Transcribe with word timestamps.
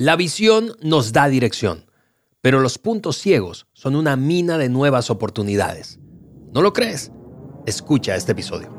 La 0.00 0.14
visión 0.14 0.76
nos 0.80 1.12
da 1.12 1.28
dirección, 1.28 1.90
pero 2.40 2.60
los 2.60 2.78
puntos 2.78 3.16
ciegos 3.16 3.66
son 3.72 3.96
una 3.96 4.14
mina 4.14 4.56
de 4.56 4.68
nuevas 4.68 5.10
oportunidades. 5.10 5.98
¿No 6.54 6.62
lo 6.62 6.72
crees? 6.72 7.10
Escucha 7.66 8.14
este 8.14 8.30
episodio. 8.30 8.72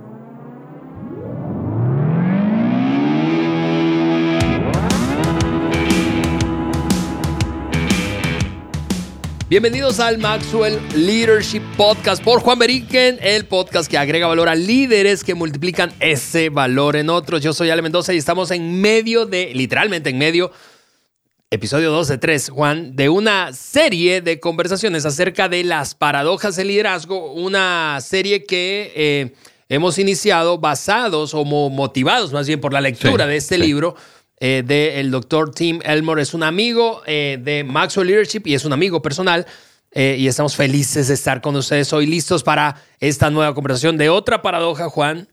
Bienvenidos 9.49 9.99
al 9.99 10.20
Maxwell 10.20 10.79
Leadership 10.96 11.63
Podcast 11.76 12.24
por 12.24 12.40
Juan 12.40 12.60
Beriken, 12.60 13.17
el 13.22 13.46
podcast 13.46 13.92
que 13.92 13.97
agrega 13.97 14.28
valor 14.28 14.47
a 14.47 14.56
líderes 14.56 15.26
que 15.26 15.33
multiplican 15.33 15.92
ese 15.99 16.49
valor 16.49 16.95
en 16.95 17.09
otros. 17.09 17.41
Yo 17.41 17.52
soy 17.52 17.72
Ale 17.72 17.81
Mendoza 17.81 18.13
y 18.13 18.17
estamos 18.17 18.52
en 18.52 18.80
medio 18.80 19.26
de, 19.26 19.52
literalmente 19.54 20.12
en 20.12 20.17
medio, 20.17 20.52
episodio 21.52 21.91
2 21.91 22.08
de 22.08 22.18
3, 22.20 22.49
Juan, 22.49 22.95
de 22.95 23.09
una 23.09 23.53
serie 23.53 24.21
de 24.21 24.40
conversaciones 24.40 25.05
acerca 25.05 25.49
de 25.49 25.63
las 25.63 25.95
paradojas 25.95 26.55
del 26.55 26.67
liderazgo, 26.67 27.34
una 27.34 27.98
serie 28.02 28.44
que 28.44 28.94
eh, 28.95 29.34
hemos 29.67 29.98
iniciado 29.98 30.59
basados 30.59 31.34
o 31.34 31.43
motivados 31.45 32.31
más 32.34 32.45
bien 32.45 32.62
por 32.62 32.71
la 32.71 32.81
lectura 32.81 33.26
de 33.26 33.38
este 33.38 33.57
libro 33.57 33.95
eh, 34.40 34.63
del 34.66 35.09
doctor 35.09 35.52
Tim 35.52 35.80
Elmore. 35.84 36.21
Es 36.21 36.34
un 36.34 36.43
amigo 36.43 37.02
eh, 37.07 37.40
de 37.41 37.63
Maxwell 37.63 38.07
Leadership 38.07 38.43
y 38.45 38.54
es 38.54 38.63
un 38.63 38.73
amigo 38.73 39.02
personal. 39.02 39.45
Eh, 39.91 40.18
y 40.20 40.27
estamos 40.27 40.55
felices 40.55 41.07
de 41.07 41.16
estar 41.16 41.41
con 41.41 41.55
ustedes 41.55 41.91
hoy, 41.93 42.05
listos 42.05 42.43
para 42.43 42.76
esta 42.99 43.31
nueva 43.31 43.55
conversación 43.55 43.98
de 43.98 44.09
otra 44.09 44.43
paradoja, 44.43 44.88
Juan, 44.88 45.27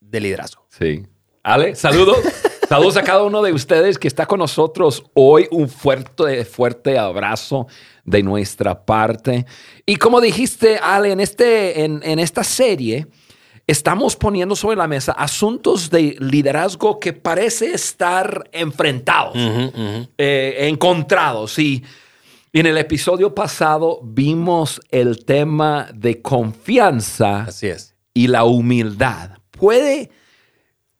de 0.00 0.20
liderazgo. 0.20 0.66
Sí. 0.68 1.06
Ale, 1.44 1.76
saludos. 1.76 2.18
saludos 2.70 2.96
a 2.96 3.02
cada 3.02 3.24
uno 3.24 3.42
de 3.42 3.52
ustedes 3.52 3.98
que 3.98 4.06
está 4.06 4.26
con 4.26 4.38
nosotros 4.38 5.02
hoy. 5.14 5.48
Un 5.50 5.68
fuerte, 5.68 6.44
fuerte 6.44 6.96
abrazo 6.96 7.66
de 8.04 8.22
nuestra 8.22 8.84
parte. 8.84 9.44
Y 9.84 9.96
como 9.96 10.20
dijiste, 10.20 10.78
Ale, 10.78 11.10
en, 11.10 11.18
este, 11.18 11.84
en, 11.84 12.00
en 12.04 12.20
esta 12.20 12.44
serie 12.44 13.08
estamos 13.66 14.14
poniendo 14.14 14.54
sobre 14.54 14.76
la 14.76 14.86
mesa 14.86 15.12
asuntos 15.12 15.90
de 15.90 16.16
liderazgo 16.20 17.00
que 17.00 17.12
parece 17.12 17.72
estar 17.72 18.48
enfrentados, 18.52 19.34
eh, 20.16 20.56
encontrados. 20.68 21.58
Y, 21.58 21.84
en 22.52 22.66
el 22.66 22.78
episodio 22.78 23.32
pasado 23.32 24.00
vimos 24.02 24.80
el 24.90 25.24
tema 25.24 25.88
de 25.94 26.20
confianza 26.20 27.42
Así 27.42 27.68
es. 27.68 27.94
y 28.12 28.26
la 28.26 28.42
humildad. 28.42 29.38
¿Puede 29.52 30.10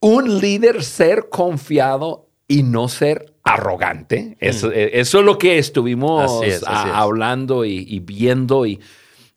un 0.01 0.39
líder 0.39 0.83
ser 0.83 1.29
confiado 1.29 2.27
y 2.47 2.63
no 2.63 2.89
ser 2.89 3.33
arrogante? 3.43 4.35
Eso, 4.39 4.67
mm. 4.67 4.73
eh, 4.73 4.89
es 4.93 5.13
lo 5.13 5.37
que 5.37 5.57
estuvimos 5.57 6.41
hablando 6.67 7.63
y, 7.63 7.85
y 7.87 7.99
viendo 7.99 8.65
y 8.65 8.79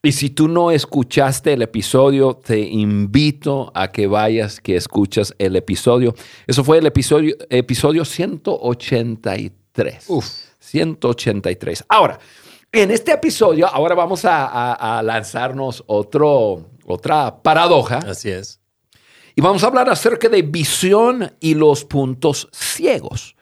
y 0.04 0.12
si 0.12 0.28
tú 0.28 0.48
no 0.48 0.70
escuchaste 0.70 1.54
el 1.54 1.62
episodio, 1.62 2.36
te 2.36 2.60
invito 2.60 3.72
a 3.74 3.90
que 3.90 4.06
vayas, 4.06 4.60
que 4.60 4.76
escuchas 4.76 5.34
el 5.38 5.56
episodio. 5.56 6.14
Eso 6.46 6.62
fue 6.62 6.76
el 6.76 6.84
episodio, 6.84 7.34
episodio 7.48 8.04
183. 8.04 10.04
Uf. 10.08 10.26
183. 10.58 11.86
Ahora, 11.88 12.18
en 12.70 12.90
este 12.90 13.12
episodio, 13.12 13.66
ahora 13.66 13.94
vamos 13.94 14.26
a, 14.26 15.00
lanzarnos 15.02 15.82
otro, 15.86 16.68
otra 16.84 17.42
paradoja. 17.42 18.00
Así 18.06 18.28
es. 18.28 18.60
Y 19.36 19.40
vamos 19.40 19.64
a 19.64 19.66
hablar 19.66 19.88
acerca 19.88 20.28
de 20.28 20.42
visión 20.42 21.32
y 21.40 21.54
los 21.54 21.84
puntos 21.84 22.48
ciegos. 22.52 23.34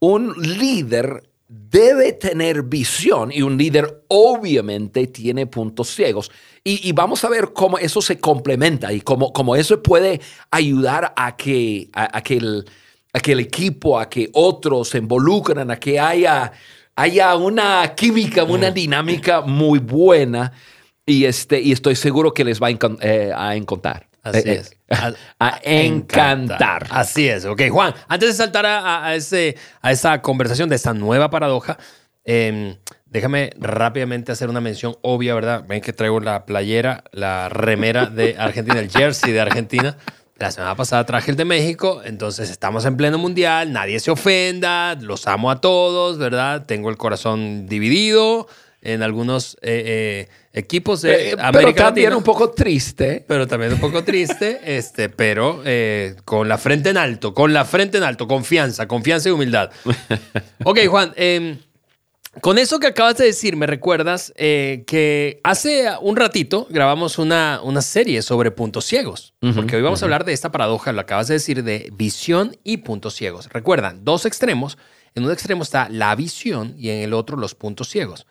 Un 0.00 0.34
líder 0.36 1.28
debe 1.48 2.12
tener 2.12 2.62
visión 2.62 3.30
y 3.32 3.42
un 3.42 3.56
líder 3.56 4.04
obviamente 4.08 5.06
tiene 5.06 5.46
puntos 5.46 5.94
ciegos. 5.94 6.30
Y, 6.64 6.92
vamos 6.92 7.24
a 7.24 7.30
ver 7.30 7.52
cómo 7.54 7.78
eso 7.78 8.02
se 8.02 8.18
complementa 8.18 8.92
y 8.92 9.00
cómo, 9.00 9.32
cómo 9.32 9.56
eso 9.56 9.82
puede 9.82 10.20
ayudar 10.50 11.14
a 11.16 11.36
que, 11.36 11.88
a, 11.94 12.20
que 12.20 12.36
el, 12.36 13.40
equipo, 13.40 13.98
a 13.98 14.10
que 14.10 14.28
otros 14.34 14.90
se 14.90 14.98
involucren, 14.98 15.70
a 15.70 15.80
que 15.80 15.98
haya, 15.98 16.52
haya 16.94 17.34
una 17.36 17.94
química, 17.94 18.44
una 18.44 18.70
dinámica 18.70 19.40
muy 19.40 19.78
buena. 19.78 20.52
Y, 21.06 21.24
este, 21.24 21.58
y 21.60 21.72
estoy 21.72 21.96
seguro 21.96 22.34
que 22.34 22.44
les 22.44 22.60
va 22.60 22.66
a, 22.66 22.78
eh, 23.00 23.32
a 23.34 23.56
encontrar. 23.56 24.07
Así 24.22 24.48
eh, 24.48 24.52
es. 24.60 24.76
A, 25.38 25.60
encantar. 25.62 26.86
Así 26.90 27.28
es. 27.28 27.44
Ok, 27.44 27.62
Juan, 27.70 27.94
antes 28.08 28.30
de 28.30 28.34
saltar 28.34 28.66
a, 28.66 29.14
ese, 29.14 29.56
a 29.80 29.92
esa 29.92 30.22
conversación 30.22 30.68
de 30.68 30.76
esta 30.76 30.94
nueva 30.94 31.30
paradoja, 31.30 31.78
em, 32.24 32.76
déjame 33.06 33.50
rápidamente 33.58 34.32
hacer 34.32 34.48
una 34.48 34.60
mención 34.60 34.96
obvia, 35.02 35.34
¿verdad? 35.34 35.64
Ven 35.66 35.80
que 35.80 35.92
traigo 35.92 36.20
la 36.20 36.46
playera, 36.46 37.04
la 37.12 37.48
remera 37.48 38.06
de 38.06 38.36
Argentina, 38.38 38.80
el 38.80 38.90
jersey 38.90 39.32
de 39.32 39.40
Argentina. 39.40 39.96
La 40.36 40.52
semana 40.52 40.76
pasada 40.76 41.04
traje 41.04 41.32
el 41.32 41.36
de 41.36 41.44
México, 41.44 42.00
entonces 42.04 42.48
estamos 42.48 42.84
en 42.84 42.96
pleno 42.96 43.18
mundial, 43.18 43.72
nadie 43.72 43.98
se 43.98 44.12
ofenda, 44.12 44.94
los 44.94 45.26
amo 45.26 45.50
a 45.50 45.60
todos, 45.60 46.16
¿verdad? 46.16 46.64
Tengo 46.64 46.90
el 46.90 46.96
corazón 46.96 47.66
dividido 47.66 48.46
en 48.80 49.02
algunos 49.02 49.56
eh, 49.60 50.28
eh, 50.28 50.28
equipos 50.52 51.02
de 51.02 51.30
eh, 51.30 51.36
pero 51.52 51.74
también 51.74 52.14
un 52.14 52.22
poco 52.22 52.50
triste. 52.50 53.24
Pero 53.26 53.46
también 53.46 53.72
un 53.72 53.80
poco 53.80 54.04
triste, 54.04 54.60
este, 54.76 55.08
pero 55.08 55.62
con 56.24 56.48
la 56.48 56.58
frente 56.58 56.90
en 56.90 56.96
alto, 56.96 57.34
con 57.34 57.52
la 57.52 57.64
frente 57.64 57.98
en 57.98 58.04
alto, 58.04 58.28
confianza, 58.28 58.86
confianza 58.86 59.28
y 59.28 59.32
humildad. 59.32 59.70
ok, 60.64 60.78
Juan, 60.88 61.12
em, 61.16 61.58
con 62.40 62.58
eso 62.58 62.78
que 62.78 62.86
acabas 62.86 63.16
de 63.16 63.26
decir, 63.26 63.56
me 63.56 63.66
recuerdas 63.66 64.32
que 64.36 65.40
hace 65.42 65.88
un 66.00 66.14
ratito 66.14 66.68
grabamos 66.70 67.18
una, 67.18 67.60
una 67.64 67.82
serie 67.82 68.22
sobre 68.22 68.52
puntos 68.52 68.84
ciegos, 68.84 69.34
porque 69.56 69.74
hoy 69.74 69.82
vamos 69.82 70.02
a 70.02 70.06
hablar 70.06 70.24
de 70.24 70.34
esta 70.34 70.52
paradoja, 70.52 70.92
lo 70.92 71.00
acabas 71.00 71.26
de 71.26 71.34
decir, 71.34 71.64
de 71.64 71.90
visión 71.96 72.56
y 72.62 72.78
puntos 72.78 73.14
ciegos. 73.14 73.48
Recuerdan, 73.48 74.04
dos 74.04 74.24
extremos. 74.24 74.78
En 75.14 75.24
un 75.24 75.32
extremo 75.32 75.64
está 75.64 75.88
la 75.88 76.14
visión 76.14 76.74
y 76.78 76.90
en 76.90 76.98
el 76.98 77.12
otro 77.12 77.36
los 77.36 77.56
puntos 77.56 77.88
ciegos. 77.88 78.26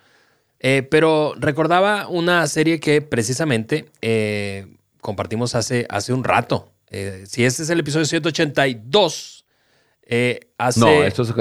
Eh, 0.59 0.84
pero 0.90 1.34
recordaba 1.38 2.07
una 2.07 2.47
serie 2.47 2.79
que 2.79 3.01
precisamente 3.01 3.90
eh, 4.01 4.68
compartimos 5.01 5.56
hace, 5.56 5.85
hace 5.90 6.13
un 6.13 6.23
rato. 6.23 6.72
Eh, 6.90 7.25
si 7.28 7.45
este 7.45 7.63
es 7.63 7.69
el 7.69 7.79
episodio 7.79 8.06
182, 8.06 9.46
hace... 10.57 10.79
No, 10.79 11.03
esto 11.03 11.23
es 11.23 11.34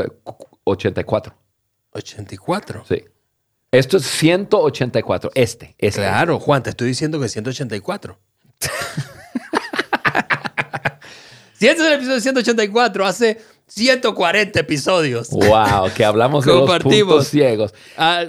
84. 0.64 1.34
84. 1.92 2.84
Sí. 2.88 3.04
Esto 3.70 3.96
es 3.96 4.06
184. 4.06 5.30
Este, 5.34 5.74
este. 5.78 6.00
Claro, 6.00 6.38
Juan, 6.38 6.62
te 6.62 6.70
estoy 6.70 6.88
diciendo 6.88 7.20
que 7.20 7.28
184. 7.28 8.18
si 11.54 11.68
este 11.68 11.82
es 11.82 11.88
el 11.88 11.94
episodio 11.94 12.20
184, 12.20 13.06
hace 13.06 13.38
140 13.68 14.60
episodios. 14.60 15.30
Wow, 15.30 15.90
que 15.94 16.04
hablamos 16.04 16.44
de 16.44 16.52
los 16.52 16.78
puntos 16.78 17.28
ciegos. 17.28 17.74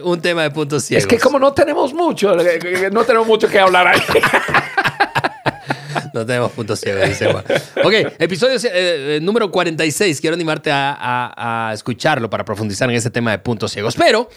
un 0.03 0.19
tema 0.19 0.43
de 0.43 0.51
puntos 0.51 0.83
ciegos. 0.83 1.03
Es 1.03 1.07
que 1.07 1.19
como 1.19 1.37
no 1.37 1.53
tenemos 1.53 1.93
mucho, 1.93 2.37
eh, 2.39 2.89
no 2.91 3.03
tenemos 3.03 3.27
mucho 3.27 3.47
que 3.47 3.59
hablar 3.59 3.87
ahí. 3.87 4.01
no 6.13 6.25
tenemos 6.25 6.51
puntos 6.51 6.79
ciegos, 6.79 7.07
dice 7.07 7.31
Juan. 7.31 7.43
Ok, 7.83 7.93
episodio 8.17 8.55
eh, 8.55 9.17
eh, 9.17 9.19
número 9.21 9.51
46. 9.51 10.19
Quiero 10.19 10.33
animarte 10.33 10.71
a, 10.71 11.69
a 11.69 11.73
escucharlo 11.73 12.29
para 12.29 12.43
profundizar 12.43 12.89
en 12.89 12.95
ese 12.95 13.11
tema 13.11 13.31
de 13.31 13.37
puntos 13.37 13.71
ciegos. 13.71 13.95
Pero 13.95 14.29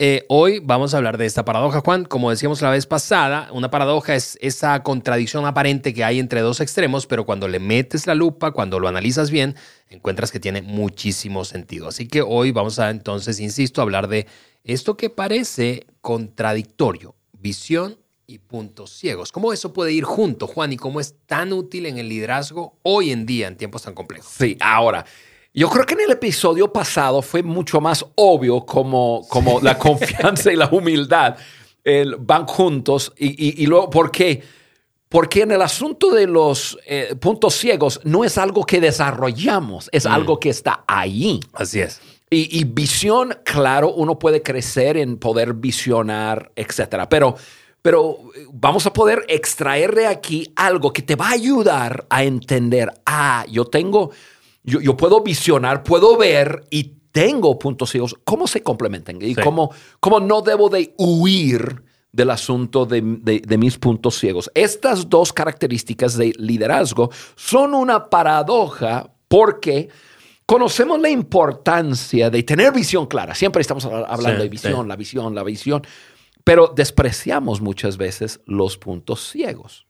eh, 0.00 0.24
hoy 0.28 0.60
vamos 0.60 0.94
a 0.94 0.98
hablar 0.98 1.18
de 1.18 1.26
esta 1.26 1.44
paradoja, 1.44 1.80
Juan. 1.80 2.04
Como 2.04 2.30
decíamos 2.30 2.62
la 2.62 2.70
vez 2.70 2.86
pasada, 2.86 3.48
una 3.52 3.70
paradoja 3.70 4.14
es 4.14 4.38
esa 4.40 4.82
contradicción 4.84 5.44
aparente 5.44 5.92
que 5.92 6.04
hay 6.04 6.20
entre 6.20 6.40
dos 6.40 6.60
extremos, 6.60 7.06
pero 7.06 7.26
cuando 7.26 7.48
le 7.48 7.58
metes 7.58 8.06
la 8.06 8.14
lupa, 8.14 8.52
cuando 8.52 8.78
lo 8.78 8.86
analizas 8.86 9.32
bien, 9.32 9.56
encuentras 9.88 10.30
que 10.30 10.38
tiene 10.38 10.62
muchísimo 10.62 11.44
sentido. 11.44 11.88
Así 11.88 12.06
que 12.06 12.22
hoy 12.22 12.52
vamos 12.52 12.78
a 12.78 12.90
entonces, 12.90 13.40
insisto, 13.40 13.82
hablar 13.82 14.06
de 14.06 14.28
esto 14.62 14.96
que 14.96 15.10
parece 15.10 15.86
contradictorio, 16.00 17.16
visión 17.32 17.98
y 18.28 18.38
puntos 18.38 18.90
ciegos. 18.90 19.32
¿Cómo 19.32 19.52
eso 19.52 19.72
puede 19.72 19.92
ir 19.92 20.04
junto, 20.04 20.46
Juan? 20.46 20.72
¿Y 20.72 20.76
cómo 20.76 21.00
es 21.00 21.16
tan 21.26 21.52
útil 21.52 21.86
en 21.86 21.98
el 21.98 22.08
liderazgo 22.08 22.78
hoy 22.82 23.10
en 23.10 23.26
día 23.26 23.48
en 23.48 23.56
tiempos 23.56 23.82
tan 23.82 23.94
complejos? 23.94 24.30
Sí, 24.30 24.56
ahora. 24.60 25.04
Yo 25.58 25.68
creo 25.68 25.84
que 25.84 25.94
en 25.94 26.02
el 26.02 26.12
episodio 26.12 26.72
pasado 26.72 27.20
fue 27.20 27.42
mucho 27.42 27.80
más 27.80 28.06
obvio 28.14 28.64
como, 28.64 29.26
como 29.28 29.58
la 29.60 29.76
confianza 29.76 30.52
y 30.52 30.56
la 30.56 30.68
humildad 30.70 31.36
van 32.20 32.46
juntos. 32.46 33.12
Y, 33.16 33.60
y, 33.60 33.66
luego, 33.66 33.90
¿por 33.90 34.12
qué? 34.12 34.40
Porque 35.08 35.42
en 35.42 35.50
el 35.50 35.60
asunto 35.60 36.12
de 36.12 36.28
los 36.28 36.78
eh, 36.86 37.16
puntos 37.18 37.56
ciegos 37.56 38.00
no 38.04 38.22
es 38.22 38.38
algo 38.38 38.64
que 38.64 38.80
desarrollamos, 38.80 39.90
es 39.90 40.04
mm. 40.04 40.12
algo 40.12 40.38
que 40.38 40.50
está 40.50 40.84
ahí. 40.86 41.40
Así 41.54 41.80
es. 41.80 42.00
Y, 42.30 42.56
y, 42.56 42.62
visión, 42.62 43.36
claro, 43.44 43.92
uno 43.92 44.16
puede 44.16 44.44
crecer 44.44 44.96
en 44.96 45.16
poder 45.16 45.54
visionar, 45.54 46.52
etcétera. 46.54 47.08
Pero, 47.08 47.34
pero 47.82 48.18
vamos 48.52 48.86
a 48.86 48.92
poder 48.92 49.24
extraer 49.26 49.92
de 49.96 50.06
aquí 50.06 50.52
algo 50.54 50.92
que 50.92 51.02
te 51.02 51.16
va 51.16 51.30
a 51.30 51.32
ayudar 51.32 52.06
a 52.10 52.22
entender, 52.22 52.92
ah, 53.06 53.44
yo 53.50 53.64
tengo 53.64 54.12
yo, 54.68 54.96
puedo 54.96 55.22
visionar, 55.22 55.82
puedo 55.82 56.16
ver 56.16 56.64
y 56.70 56.94
tengo 57.10 57.58
puntos 57.58 57.90
ciegos, 57.90 58.14
¿cómo 58.24 58.46
se 58.46 58.62
complementan? 58.62 59.18
Y 59.20 59.34
cómo, 59.34 59.70
cómo, 59.98 60.20
no 60.20 60.42
debo 60.42 60.68
de 60.68 60.94
huir 60.98 61.82
del 62.12 62.30
asunto 62.30 62.86
de, 62.86 63.00
de, 63.02 63.58
mis 63.58 63.78
puntos 63.78 64.18
ciegos. 64.18 64.50
Estas 64.54 65.08
dos 65.08 65.32
características 65.32 66.16
de 66.16 66.32
liderazgo 66.38 67.10
son 67.34 67.74
una 67.74 68.08
paradoja 68.08 69.10
porque 69.28 69.88
conocemos 70.46 71.00
la 71.00 71.10
importancia 71.10 72.30
de 72.30 72.42
tener 72.42 72.72
visión 72.72 73.06
clara. 73.06 73.34
Siempre 73.34 73.62
estamos 73.62 73.84
hablando 73.84 74.42
de 74.42 74.48
visión, 74.48 74.88
la 74.88 74.96
visión, 74.96 75.34
la 75.34 75.44
visión, 75.44 75.82
pero 76.44 76.72
despreciamos 76.74 77.60
muchas 77.60 77.96
veces 77.96 78.40
los 78.46 78.78
puntos 78.78 79.28
ciegos. 79.30 79.87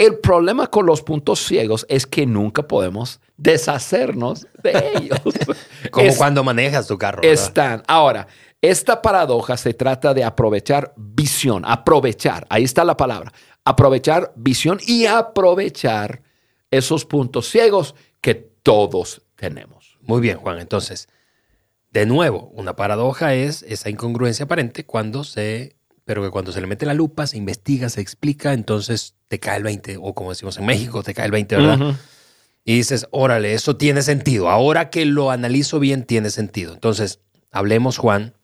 El 0.00 0.18
problema 0.18 0.68
con 0.68 0.86
los 0.86 1.02
puntos 1.02 1.40
ciegos 1.40 1.84
es 1.90 2.06
que 2.06 2.24
nunca 2.24 2.66
podemos 2.66 3.20
deshacernos 3.36 4.46
de 4.62 4.92
ellos. 4.94 5.20
Como 5.90 6.16
cuando 6.16 6.42
manejas 6.42 6.86
tu 6.86 6.96
carro. 6.96 7.22
Están. 7.22 7.82
Ahora, 7.86 8.26
esta 8.62 9.02
paradoja 9.02 9.58
se 9.58 9.74
trata 9.74 10.14
de 10.14 10.24
aprovechar 10.24 10.94
visión, 10.96 11.64
aprovechar, 11.66 12.46
ahí 12.48 12.64
está 12.64 12.82
la 12.82 12.96
palabra, 12.96 13.30
aprovechar 13.62 14.32
visión 14.36 14.80
y 14.86 15.04
aprovechar 15.04 16.22
esos 16.70 17.04
puntos 17.04 17.50
ciegos 17.50 17.94
que 18.22 18.34
todos 18.34 19.20
tenemos. 19.36 19.98
Muy 20.00 20.22
bien, 20.22 20.38
Juan. 20.38 20.60
Entonces, 20.60 21.10
de 21.90 22.06
nuevo, 22.06 22.50
una 22.54 22.74
paradoja 22.74 23.34
es 23.34 23.62
esa 23.64 23.90
incongruencia 23.90 24.46
aparente 24.46 24.86
cuando 24.86 25.24
se, 25.24 25.76
pero 26.06 26.22
que 26.22 26.30
cuando 26.30 26.52
se 26.52 26.62
le 26.62 26.66
mete 26.66 26.86
la 26.86 26.94
lupa, 26.94 27.26
se 27.26 27.36
investiga, 27.36 27.90
se 27.90 28.00
explica, 28.00 28.54
entonces 28.54 29.19
te 29.30 29.38
cae 29.38 29.58
el 29.58 29.62
20, 29.62 29.96
o 30.02 30.12
como 30.12 30.30
decimos 30.30 30.58
en 30.58 30.66
México, 30.66 31.04
te 31.04 31.14
cae 31.14 31.26
el 31.26 31.30
20, 31.30 31.54
¿verdad? 31.54 31.94
Y 32.64 32.74
dices, 32.74 33.06
órale, 33.12 33.54
eso 33.54 33.76
tiene 33.76 34.02
sentido. 34.02 34.50
Ahora 34.50 34.90
que 34.90 35.04
lo 35.04 35.30
analizo 35.30 35.78
bien, 35.78 36.04
tiene 36.04 36.30
sentido. 36.30 36.74
Entonces, 36.74 37.20
hablemos, 37.52 37.96
Juan, 37.96 38.34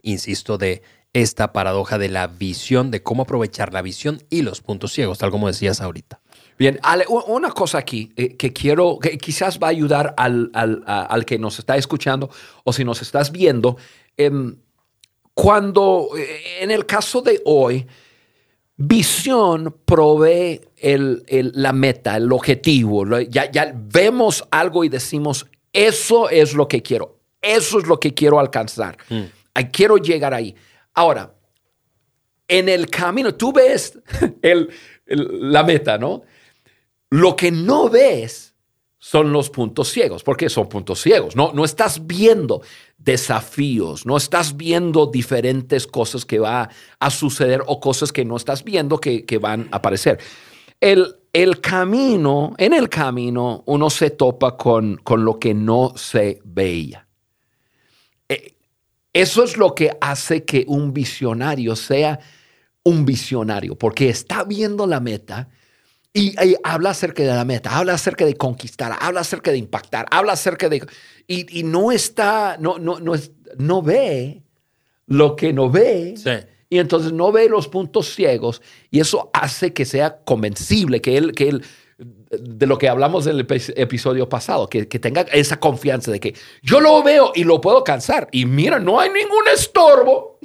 insisto, 0.00 0.56
de 0.56 0.80
esta 1.12 1.52
paradoja 1.52 1.98
de 1.98 2.08
la 2.08 2.28
visión, 2.28 2.90
de 2.90 3.02
cómo 3.02 3.24
aprovechar 3.24 3.74
la 3.74 3.82
visión 3.82 4.22
y 4.30 4.40
los 4.40 4.62
puntos 4.62 4.94
ciegos, 4.94 5.18
tal 5.18 5.30
como 5.30 5.48
decías 5.48 5.82
ahorita. 5.82 6.18
Bien, 6.58 6.80
Ale, 6.82 7.04
una 7.08 7.50
cosa 7.50 7.76
aquí 7.76 8.14
eh, 8.16 8.38
que 8.38 8.54
quiero, 8.54 8.98
que 8.98 9.18
quizás 9.18 9.58
va 9.62 9.66
a 9.66 9.70
ayudar 9.70 10.14
al, 10.16 11.24
que 11.26 11.38
nos 11.38 11.58
está 11.58 11.76
escuchando 11.76 12.30
o 12.64 12.72
si 12.72 12.84
nos 12.84 13.02
estás 13.02 13.32
viendo. 13.32 13.76
Em, 14.16 14.56
cuando, 15.34 16.08
eh, 16.16 16.62
en 16.62 16.70
el 16.70 16.86
caso 16.86 17.20
de 17.20 17.42
hoy, 17.44 17.86
visión 18.76 19.76
provee 19.84 20.60
la 20.82 21.72
meta, 21.72 22.16
el 22.16 22.30
objetivo. 22.32 23.04
Ya, 23.20 23.50
ya 23.50 23.72
vemos 23.74 24.44
algo 24.50 24.84
y 24.84 24.88
decimos, 24.88 25.46
eso 25.72 26.28
es 26.28 26.54
lo 26.54 26.68
que 26.68 26.82
quiero, 26.82 27.18
eso 27.40 27.78
es 27.78 27.86
lo 27.86 27.98
que 27.98 28.14
quiero 28.14 28.38
alcanzar. 28.38 28.96
Mm. 29.08 29.22
Quiero 29.72 29.96
llegar 29.96 30.34
ahí. 30.34 30.54
Ahora, 30.94 31.34
en 32.48 32.68
el 32.68 32.88
camino, 32.88 33.34
tú 33.34 33.52
ves 33.52 33.98
la 35.06 35.62
meta, 35.64 35.98
¿no? 35.98 36.22
Lo 37.10 37.36
que 37.36 37.50
no 37.50 37.88
ves 37.88 38.54
son 38.98 39.32
los 39.32 39.50
puntos 39.50 39.88
ciegos, 39.88 40.24
porque 40.24 40.48
son 40.48 40.68
puntos 40.68 41.00
ciegos. 41.00 41.36
No, 41.36 41.52
no 41.52 41.64
estás 41.64 42.06
viendo 42.06 42.62
desafíos, 42.98 44.06
no 44.06 44.16
estás 44.16 44.56
viendo 44.56 45.06
diferentes 45.06 45.86
cosas 45.86 46.24
que 46.24 46.38
van 46.38 46.68
a 46.98 47.10
suceder 47.10 47.62
o 47.66 47.78
cosas 47.78 48.12
que 48.12 48.24
no 48.24 48.36
estás 48.36 48.64
viendo 48.64 48.98
que, 48.98 49.38
van 49.40 49.68
a 49.70 49.76
aparecer. 49.76 50.18
El, 50.80 51.16
el, 51.32 51.60
camino, 51.60 52.54
en 52.58 52.72
el 52.72 52.88
camino, 52.88 53.62
uno 53.66 53.90
se 53.90 54.10
topa 54.10 54.56
con, 54.56 54.96
con 54.96 55.24
lo 55.24 55.38
que 55.38 55.54
no 55.54 55.92
se 55.96 56.40
veía. 56.44 57.06
Eh, 58.28 58.56
eso 59.12 59.44
es 59.44 59.56
lo 59.56 59.74
que 59.74 59.96
hace 60.00 60.44
que 60.44 60.64
un 60.66 60.92
visionario 60.92 61.76
sea 61.76 62.18
un 62.82 63.04
visionario, 63.04 63.76
porque 63.76 64.08
está 64.08 64.44
viendo 64.44 64.86
la 64.86 65.00
meta, 65.00 65.48
y, 66.16 66.34
habla 66.64 66.90
acerca 66.90 67.22
de 67.22 67.28
la 67.28 67.44
meta, 67.44 67.76
habla 67.76 67.92
acerca 67.92 68.24
de 68.24 68.34
conquistar, 68.36 68.96
habla 69.00 69.20
acerca 69.20 69.50
de 69.50 69.58
impactar, 69.58 70.06
habla 70.10 70.32
acerca 70.32 70.70
de... 70.70 70.82
Y, 71.28 71.62
no 71.64 71.90
está, 71.90 72.56
no, 72.60 72.78
no, 72.78 73.00
no, 73.00 73.14
es, 73.14 73.32
no 73.58 73.82
ve 73.82 74.42
lo 75.06 75.34
que 75.34 75.52
no 75.52 75.70
ve. 75.70 76.14
Y 76.68 76.78
entonces 76.78 77.12
no 77.12 77.32
ve 77.32 77.48
los 77.48 77.68
puntos 77.68 78.14
ciegos 78.14 78.60
y 78.90 79.00
eso 79.00 79.30
hace 79.32 79.72
que 79.72 79.84
sea 79.84 80.18
convencible, 80.24 81.00
que 81.00 81.16
él, 81.16 81.32
que 81.32 81.48
él 81.48 81.64
de 82.30 82.66
lo 82.66 82.76
que 82.76 82.88
hablamos 82.88 83.26
en 83.26 83.38
el 83.38 83.46
episodio 83.76 84.28
pasado, 84.28 84.68
que, 84.68 84.86
que, 84.88 84.98
tenga 84.98 85.22
esa 85.22 85.58
confianza 85.58 86.10
de 86.10 86.20
que 86.20 86.34
yo 86.62 86.80
lo 86.80 87.02
veo 87.02 87.32
y 87.34 87.44
lo 87.44 87.60
puedo 87.60 87.78
alcanzar. 87.78 88.28
Y 88.32 88.44
mira, 88.44 88.78
no 88.78 89.00
hay 89.00 89.10
ningún 89.10 89.44
estorbo. 89.54 90.38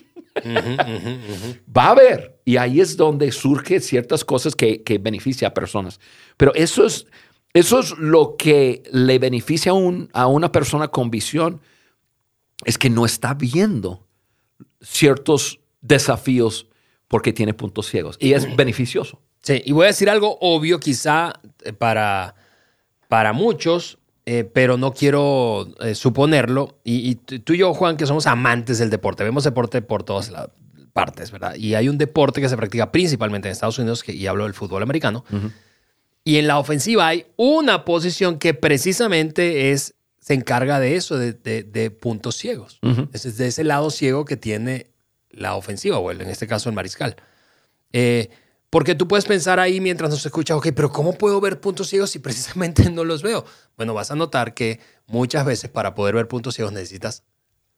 Va 1.78 1.84
a 1.86 1.90
haber. 1.90 2.40
Y 2.46 2.58
ahí 2.58 2.80
es 2.80 2.96
donde 2.96 3.32
surgen 3.32 3.82
ciertas 3.82 4.24
cosas 4.24 4.56
que, 4.56 4.84
que 4.84 4.98
beneficia 4.98 5.50
a 5.50 5.54
personas. 5.54 6.00
Pero 6.38 6.54
eso 6.56 6.86
es, 6.86 7.06
eso 7.54 7.80
es 7.80 7.92
lo 7.98 8.36
que 8.38 8.84
le 8.92 9.20
beneficia 9.20 9.72
a, 9.72 9.76
un, 9.76 10.10
a 10.14 10.28
una 10.28 10.52
persona 10.52 10.88
con 10.88 11.12
visión, 11.12 11.62
es 12.64 12.78
que 12.78 12.90
no 12.90 13.06
está 13.06 13.34
viendo 13.34 14.08
ciertos 14.82 15.60
desafíos 15.82 16.68
porque 17.08 17.34
tiene 17.34 17.54
puntos 17.54 17.90
ciegos. 17.90 18.18
Y 18.20 18.34
es 18.34 18.56
beneficioso. 18.56 19.20
Sí, 19.42 19.62
y 19.66 19.72
voy 19.72 19.86
a 19.86 19.88
decir 19.88 20.10
algo 20.10 20.38
obvio 20.40 20.80
quizá 20.80 21.34
eh, 21.64 21.74
para, 21.74 22.36
para 23.08 23.34
muchos, 23.34 23.98
eh, 24.26 24.44
pero 24.44 24.78
no 24.78 24.94
quiero 24.94 25.68
eh, 25.82 25.96
suponerlo. 25.96 26.80
Y, 26.84 27.16
tú 27.16 27.54
y 27.54 27.58
yo, 27.58 27.74
Juan, 27.74 27.98
que 27.98 28.06
somos 28.06 28.28
amantes 28.28 28.78
del 28.78 28.90
deporte, 28.90 29.24
vemos 29.24 29.44
deporte 29.44 29.82
por 29.82 30.04
todas 30.04 30.30
las 30.30 30.50
partes, 30.94 31.32
¿verdad? 31.32 31.56
Y 31.56 31.74
hay 31.74 31.90
un 31.90 31.98
deporte 31.98 32.40
que 32.40 32.50
se 32.50 32.56
practica 32.56 32.92
principalmente 32.92 33.48
en 33.48 33.54
Estados 33.54 33.80
Unidos, 33.80 34.04
que, 34.04 34.14
y 34.14 34.28
hablo 34.28 34.44
del 34.44 34.54
fútbol 34.54 34.84
americano. 34.84 35.26
Y 36.24 36.38
en 36.38 36.48
la 36.48 36.60
ofensiva 36.60 37.08
hay 37.08 37.26
una 37.36 37.84
posición 37.84 38.38
que 38.38 38.54
precisamente 38.54 39.72
es, 39.72 39.96
se 40.20 40.34
encarga 40.34 40.80
de 40.80 40.96
eso, 40.96 41.18
de, 41.18 41.98
puntos 42.00 42.36
ciegos. 42.36 42.80
Es 43.12 43.38
de 43.38 43.48
ese 43.48 43.64
lado 43.64 43.90
ciego 43.90 44.26
que 44.26 44.38
tiene 44.38 44.92
la 45.30 45.56
ofensiva, 45.56 45.98
o 45.98 46.12
en 46.12 46.22
este 46.22 46.48
caso 46.48 46.70
el 46.70 46.76
mariscal. 46.76 47.16
Eh, 47.94 48.30
porque 48.70 48.96
tú 48.96 49.08
puedes 49.08 49.26
pensar 49.26 49.60
ahí 49.60 49.82
mientras 49.82 50.10
nos 50.10 50.26
escuchas, 50.26 50.58
ok, 50.58 50.70
pero 50.74 50.92
¿cómo 50.92 51.14
puedo 51.14 51.42
ver 51.42 51.60
puntos 51.60 51.90
ciegos 51.90 52.12
si 52.12 52.20
precisamente 52.20 52.90
no 52.92 53.04
los 53.04 53.22
veo? 53.22 53.46
Bueno, 53.76 53.94
vas 53.94 54.12
a 54.12 54.16
notar 54.16 54.54
que 54.54 54.80
muchas 55.08 55.46
veces 55.46 55.70
para 55.70 55.94
poder 55.94 56.16
ver 56.16 56.28
puntos 56.28 56.56
ciegos 56.56 56.72
necesitas 56.72 57.24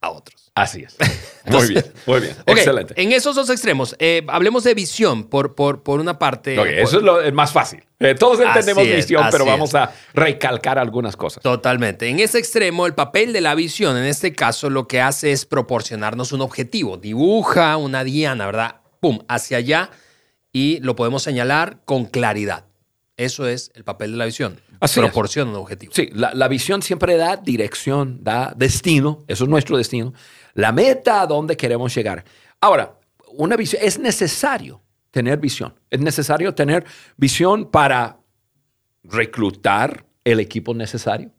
a 0.04 0.12
otros. 0.12 0.52
Así 0.54 0.84
es. 0.84 0.98
muy 1.46 1.68
bien, 1.70 1.86
muy 2.06 2.20
bien. 2.20 2.36
Excelente. 2.46 2.94
En 3.02 3.12
esos 3.12 3.36
dos 3.36 3.50
extremos, 3.50 3.96
eh, 3.98 4.24
hablemos 4.28 4.64
de 4.64 4.76
visión 4.76 5.24
por, 5.24 5.56
por, 5.56 5.82
por 5.82 6.00
una 6.00 6.20
parte. 6.20 6.54
eso 6.82 6.98
es 6.98 7.04
lo 7.04 7.32
más 7.32 7.52
fácil. 7.52 7.84
Eh, 8.00 8.16
todos 8.16 8.40
entendemos 8.42 8.84
visión, 8.84 9.26
pero 9.32 9.46
vamos 9.46 9.74
a 9.76 9.94
recalcar 10.14 10.78
algunas 10.78 11.16
cosas. 11.16 11.42
Totalmente. 11.42 12.10
En 12.10 12.20
ese 12.20 12.38
extremo, 12.38 12.86
el 12.86 12.94
papel 12.94 13.32
de 13.32 13.42
la 13.42 13.56
visión, 13.56 13.98
en 13.98 14.04
este 14.04 14.34
caso, 14.34 14.70
lo 14.70 14.88
que 14.88 15.00
hace 15.00 15.32
es 15.32 15.46
proporcionarnos 15.46 16.34
un 16.34 16.42
objetivo. 16.42 16.98
Dibuja 16.98 17.78
una 17.78 18.04
diana, 18.04 18.46
¿verdad? 18.46 18.82
Pum, 19.00 19.20
hacia 19.30 19.58
allá 19.58 19.90
y 20.52 20.80
lo 20.82 20.96
podemos 20.96 21.24
señalar 21.24 21.80
con 21.86 22.06
claridad. 22.06 22.66
Eso 23.16 23.48
es 23.48 23.72
el 23.76 23.84
papel 23.84 24.12
de 24.12 24.18
la 24.18 24.26
visión. 24.26 24.60
Proporciona 24.96 25.52
un 25.52 25.58
objetivo. 25.58 25.94
Sí, 25.94 26.10
la, 26.14 26.48
visión 26.48 26.82
siempre 26.82 27.16
da 27.16 27.38
dirección, 27.38 28.24
da 28.24 28.54
destino. 28.56 29.24
Eso 29.28 29.44
es 29.44 29.50
nuestro 29.50 29.78
destino. 29.78 30.14
La 30.56 30.72
meta 30.72 31.22
a 31.22 31.28
donde 31.28 31.56
queremos 31.56 31.94
llegar. 31.94 32.24
Ahora, 32.60 33.00
una 33.28 33.56
visión, 33.56 33.82
es 33.84 34.00
necesario 34.00 34.82
tener 35.12 35.38
visión. 35.40 35.80
Es 35.92 36.00
necesario 36.00 36.56
tener 36.56 36.86
visión 37.16 37.70
para 37.70 38.20
reclutar 39.04 40.06
el 40.24 40.40
equipo 40.40 40.74
necesario, 40.74 41.32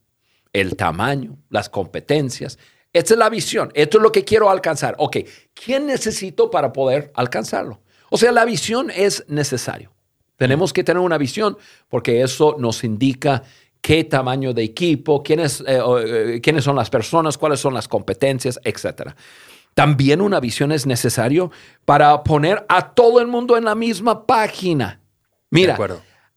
el 0.53 0.77
tamaño, 0.77 1.39
las 1.51 1.69
competencias. 1.69 2.59
Esta 2.93 3.15
es 3.15 3.19
la 3.19 3.29
visión. 3.31 3.73
Esto 3.75 3.99
es 3.99 4.03
lo 4.03 4.13
que 4.13 4.25
quiero 4.25 4.49
alcanzar. 4.49 4.95
Ok, 4.99 5.19
¿quién 5.55 5.87
necesito 5.87 6.51
para 6.51 6.73
poder 6.73 7.11
alcanzarlo? 7.15 7.83
O 8.11 8.17
sea, 8.17 8.31
la 8.31 8.45
visión 8.45 8.93
es 8.95 9.25
necesario. 9.29 9.94
Tenemos 10.37 10.73
que 10.73 10.85
tener 10.85 11.01
una 11.01 11.19
visión 11.19 11.57
porque 11.89 12.23
eso 12.23 12.57
nos 12.59 12.83
indica 12.85 13.43
qué 13.85 14.03
tamaño 14.05 14.55
de 14.55 14.63
equipo, 14.63 15.23
quiénes, 15.23 15.61
eh, 15.67 15.79
eh, 16.07 16.41
quiénes 16.43 16.65
son 16.65 16.75
las 16.75 16.89
personas, 16.89 17.37
cuáles 17.37 17.61
son 17.61 17.75
las 17.75 17.87
competencias, 17.87 18.59
etc. 18.65 19.11
También 19.75 20.23
una 20.23 20.41
visión 20.41 20.73
es 20.73 20.87
necesario 20.87 21.51
para 21.85 22.25
poner 22.25 22.65
a 22.69 22.95
todo 22.95 23.21
el 23.21 23.27
mundo 23.27 23.59
en 23.59 23.65
la 23.65 23.75
misma 23.75 24.27
página. 24.27 25.01
Mira, 25.51 25.77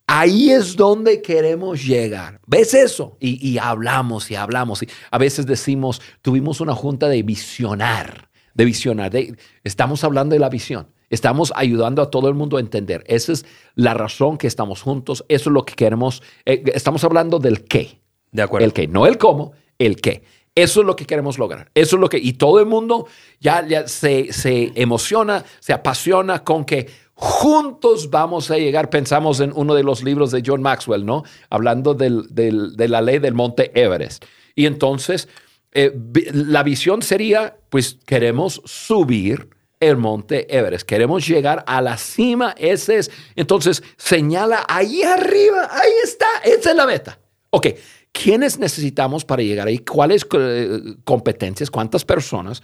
ahí 0.05 0.51
es 0.51 0.75
donde 0.75 1.21
queremos 1.21 1.85
llegar. 1.85 2.41
¿Ves 2.45 2.73
eso? 2.73 3.15
Y, 3.19 3.47
y, 3.47 3.57
hablamos 3.57 4.29
y 4.29 4.35
hablamos. 4.35 4.83
Y 4.83 4.89
a 5.09 5.17
veces 5.17 5.45
decimos, 5.45 6.01
tuvimos 6.21 6.59
una 6.59 6.75
junta 6.75 7.07
de 7.07 7.23
visionar, 7.23 8.29
de 8.53 8.65
visionar. 8.65 9.09
De, 9.09 9.37
estamos 9.63 10.03
hablando 10.03 10.33
de 10.33 10.39
la 10.39 10.49
visión. 10.49 10.89
Estamos 11.09 11.53
ayudando 11.55 12.01
a 12.01 12.09
todo 12.09 12.27
el 12.27 12.35
mundo 12.35 12.57
a 12.57 12.59
entender. 12.59 13.03
Esa 13.07 13.31
es 13.31 13.45
la 13.75 13.93
razón 13.93 14.37
que 14.37 14.47
estamos 14.47 14.81
juntos. 14.81 15.23
Eso 15.29 15.49
es 15.49 15.53
lo 15.53 15.63
que 15.63 15.73
queremos. 15.73 16.21
Eh, 16.45 16.63
estamos 16.73 17.03
hablando 17.03 17.39
del 17.39 17.63
qué. 17.63 18.01
De 18.31 18.41
acuerdo. 18.41 18.65
El 18.65 18.73
qué, 18.73 18.87
no 18.87 19.07
el 19.07 19.17
cómo, 19.17 19.53
el 19.79 19.97
qué. 20.01 20.23
Eso 20.53 20.81
es 20.81 20.87
lo 20.87 20.95
que 20.95 21.05
queremos 21.05 21.37
lograr. 21.37 21.69
Eso 21.75 21.95
es 21.95 21.99
lo 21.99 22.09
que, 22.09 22.17
y 22.17 22.33
todo 22.33 22.59
el 22.59 22.65
mundo 22.65 23.07
ya, 23.39 23.65
ya 23.65 23.87
se, 23.87 24.33
se 24.33 24.71
emociona, 24.75 25.45
se 25.59 25.71
apasiona 25.71 26.43
con 26.43 26.65
que 26.65 26.87
juntos 27.13 28.09
vamos 28.09 28.49
a 28.51 28.57
llegar. 28.57 28.89
Pensamos 28.89 29.39
en 29.39 29.51
uno 29.55 29.75
de 29.75 29.83
los 29.83 30.03
libros 30.03 30.31
de 30.31 30.41
John 30.45 30.61
Maxwell, 30.61 31.05
¿no? 31.05 31.23
Hablando 31.49 31.93
del, 31.93 32.27
del, 32.31 32.75
de 32.75 32.87
la 32.87 33.01
ley 33.01 33.19
del 33.19 33.33
monte 33.33 33.71
Everest. 33.79 34.25
Y 34.55 34.65
entonces, 34.65 35.29
eh, 35.73 35.95
la 36.33 36.63
visión 36.63 37.03
sería, 37.03 37.57
pues 37.69 37.99
queremos 38.05 38.61
subir 38.65 39.49
el 39.79 39.97
monte 39.97 40.55
Everest. 40.55 40.87
Queremos 40.87 41.27
llegar 41.27 41.63
a 41.67 41.81
la 41.81 41.97
cima. 41.97 42.55
Ese 42.57 42.97
es. 42.97 43.11
Entonces, 43.35 43.83
señala 43.97 44.65
ahí 44.67 45.03
arriba. 45.03 45.69
Ahí 45.71 45.91
está. 46.03 46.27
Esa 46.43 46.71
es 46.71 46.75
la 46.75 46.85
meta. 46.85 47.19
Ok. 47.49 47.67
¿Quiénes 48.11 48.57
necesitamos 48.57 49.25
para 49.25 49.43
llegar 49.43 49.67
ahí? 49.67 49.79
¿Cuáles 49.79 50.25
eh, 50.33 50.95
competencias? 51.03 51.69
¿Cuántas 51.69 52.03
personas? 52.03 52.63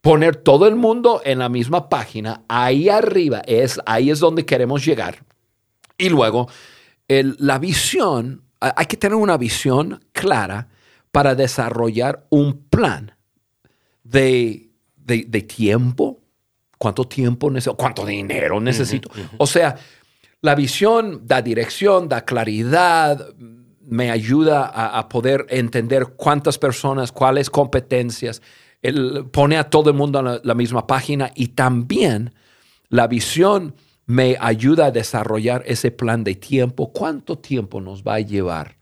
Poner 0.00 0.36
todo 0.36 0.68
el 0.68 0.76
mundo 0.76 1.20
en 1.24 1.40
la 1.40 1.48
misma 1.48 1.88
página. 1.88 2.42
Ahí 2.46 2.88
arriba 2.88 3.42
es, 3.46 3.80
ahí 3.84 4.10
es 4.10 4.20
donde 4.20 4.46
queremos 4.46 4.84
llegar. 4.84 5.24
Y 5.98 6.08
luego, 6.08 6.48
la 7.08 7.58
visión, 7.58 8.42
hay 8.60 8.86
que 8.86 8.96
tener 8.96 9.16
una 9.16 9.36
visión 9.36 10.04
clara 10.12 10.68
para 11.10 11.34
desarrollar 11.34 12.26
un 12.28 12.68
plan 12.68 13.16
de, 14.04 14.70
de 14.96 15.42
tiempo, 15.42 16.20
¿Cuánto 16.78 17.04
tiempo 17.04 17.50
necesito? 17.50 17.76
¿Cuánto 17.76 18.04
dinero 18.04 18.60
necesito? 18.60 19.10
O 19.38 19.46
sea, 19.46 19.76
la 20.42 20.54
visión 20.54 21.26
da 21.26 21.40
dirección, 21.40 22.08
da 22.08 22.24
claridad, 22.24 23.34
me 23.86 24.10
ayuda 24.10 24.66
a, 24.66 25.08
poder 25.08 25.46
entender 25.48 26.06
cuántas 26.16 26.58
personas, 26.58 27.12
cuáles 27.12 27.50
competencias. 27.50 28.42
Pone 29.32 29.56
a 29.56 29.64
todo 29.64 29.90
el 29.90 29.96
mundo 29.96 30.18
en 30.20 30.40
la, 30.42 30.54
misma 30.54 30.86
página 30.86 31.30
y 31.34 31.48
también 31.48 32.34
la 32.88 33.06
visión 33.06 33.74
me 34.06 34.36
ayuda 34.40 34.86
a 34.86 34.90
desarrollar 34.90 35.62
ese 35.66 35.90
plan 35.90 36.24
de 36.24 36.34
tiempo. 36.34 36.92
¿Cuánto 36.92 37.38
tiempo 37.38 37.80
nos 37.80 38.02
va 38.02 38.14
a 38.14 38.20
llevar 38.20 38.75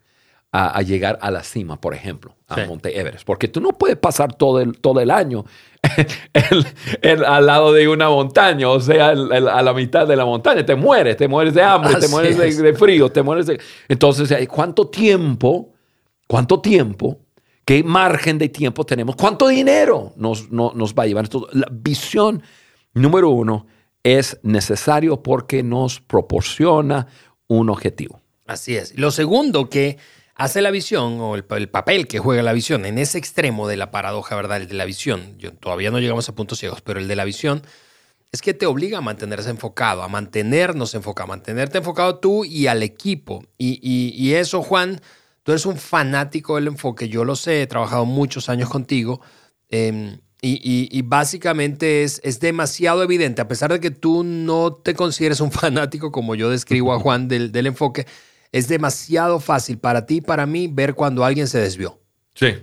a, 0.57 0.81
llegar 0.83 1.19
a 1.21 1.33
la 1.33 1.43
cima, 1.43 1.81
por 1.81 1.95
ejemplo, 1.95 2.37
a 2.47 2.65
Monte 2.67 2.99
Everest? 2.99 3.25
Porque 3.25 3.49
tú 3.49 3.61
no 3.61 3.71
puedes 3.71 3.97
pasar 3.97 4.35
todo 4.35 4.61
el, 4.61 4.79
todo 4.79 5.01
el 5.01 5.11
año 5.11 5.45
el, 7.03 7.25
al 7.25 7.47
lado 7.47 7.73
de 7.73 7.89
una 7.89 8.09
montaña, 8.09 8.69
o 8.69 8.79
sea, 8.79 9.09
a 9.09 9.15
la 9.63 9.73
mitad 9.75 10.07
de 10.07 10.15
la 10.15 10.25
montaña. 10.25 10.65
Te 10.65 10.77
mueres, 10.77 11.17
te 11.17 11.27
mueres 11.27 11.55
de 11.55 11.63
hambre, 11.63 11.97
te 11.97 12.07
mueres 12.07 12.59
de, 12.59 12.73
frío, 12.75 13.11
te 13.11 13.23
mueres 13.23 13.47
de... 13.47 13.61
Entonces, 13.89 14.33
¿cuánto 14.49 14.87
tiempo, 14.89 15.73
cuánto 16.29 16.61
tiempo, 16.61 17.19
qué 17.65 17.83
margen 17.83 18.39
de 18.39 18.49
tiempo 18.49 18.85
tenemos, 18.85 19.17
cuánto 19.17 19.49
dinero 19.49 20.13
nos, 20.17 20.53
nos 20.53 20.95
va 20.95 21.03
a 21.03 21.07
llevar? 21.07 21.29
la 21.53 21.67
visión 21.71 22.43
número 22.93 23.31
uno 23.31 23.67
es 24.05 24.39
necesario 24.45 25.21
porque 25.21 25.65
nos 25.65 26.01
proporciona 26.01 27.09
un 27.49 27.71
objetivo. 27.71 28.21
Así 28.47 28.77
es. 28.77 28.97
Lo 28.97 29.11
segundo 29.11 29.69
que 29.69 29.99
hace 30.35 30.63
la 30.63 30.71
visión 30.71 31.21
o 31.21 31.35
el, 31.35 31.45
papel 31.45 32.07
que 32.07 32.19
juega 32.19 32.43
la 32.43 32.53
visión 32.53 32.85
en 32.87 32.99
ese 32.99 33.19
extremo 33.19 33.69
de 33.69 33.77
la 33.77 33.91
paradoja, 33.91 34.35
¿verdad? 34.37 34.59
El 34.59 34.69
de 34.69 34.75
la 34.75 34.85
visión, 34.85 35.39
yo, 35.39 35.53
todavía 35.53 35.91
no 35.91 36.01
llegamos 36.01 36.29
a 36.29 36.35
puntos 36.35 36.59
ciegos, 36.59 36.81
pero 36.81 37.01
el 37.01 37.09
de 37.09 37.17
la 37.17 37.25
visión 37.25 37.63
es 38.33 38.43
que 38.43 38.53
te 38.53 38.67
obliga 38.67 38.99
a 38.99 39.01
mantenerse 39.01 39.51
enfocado, 39.51 40.03
a 40.03 40.09
mantenernos 40.09 40.95
enfocados, 40.95 41.29
a 41.31 41.35
mantenerte 41.35 41.79
enfocado 41.79 42.19
tú 42.19 42.45
y 42.45 42.67
al 42.67 42.83
equipo. 42.83 43.45
Y, 43.57 44.33
eso, 44.33 44.61
Juan, 44.61 45.01
tú 45.45 45.53
eres 45.53 45.67
un 45.67 45.77
fanático 45.77 46.57
del 46.57 46.67
enfoque, 46.67 47.09
yo 47.09 47.25
lo 47.25 47.37
sé, 47.37 47.63
he 47.63 47.67
trabajado 47.69 48.07
muchos 48.07 48.49
años 48.49 48.69
contigo. 48.69 49.21
Em, 49.69 50.19
y, 50.43 51.01
básicamente 51.03 52.03
es, 52.03 52.21
es 52.25 52.41
demasiado 52.41 53.05
evidente, 53.05 53.41
a 53.41 53.47
pesar 53.47 53.73
de 53.73 53.79
que 53.79 53.93
tú 53.93 54.25
no 54.25 54.75
te 54.75 54.95
consideres 54.95 55.41
un 55.41 55.53
fanático 55.53 56.11
como 56.11 56.35
yo 56.35 56.51
describo 56.51 56.93
a 56.93 56.99
Juan 56.99 57.29
del, 57.29 57.53
del 57.53 57.69
enfoque, 57.69 58.05
es 58.55 58.69
demasiado 58.69 59.41
fácil 59.41 59.79
para 59.79 60.07
ti 60.07 60.19
y 60.19 60.21
para 60.21 60.47
mí 60.47 60.69
ver 60.69 60.95
cuando 60.95 61.25
alguien 61.25 61.49
se 61.49 61.59
desvió. 61.59 62.01
Sí. 62.37 62.55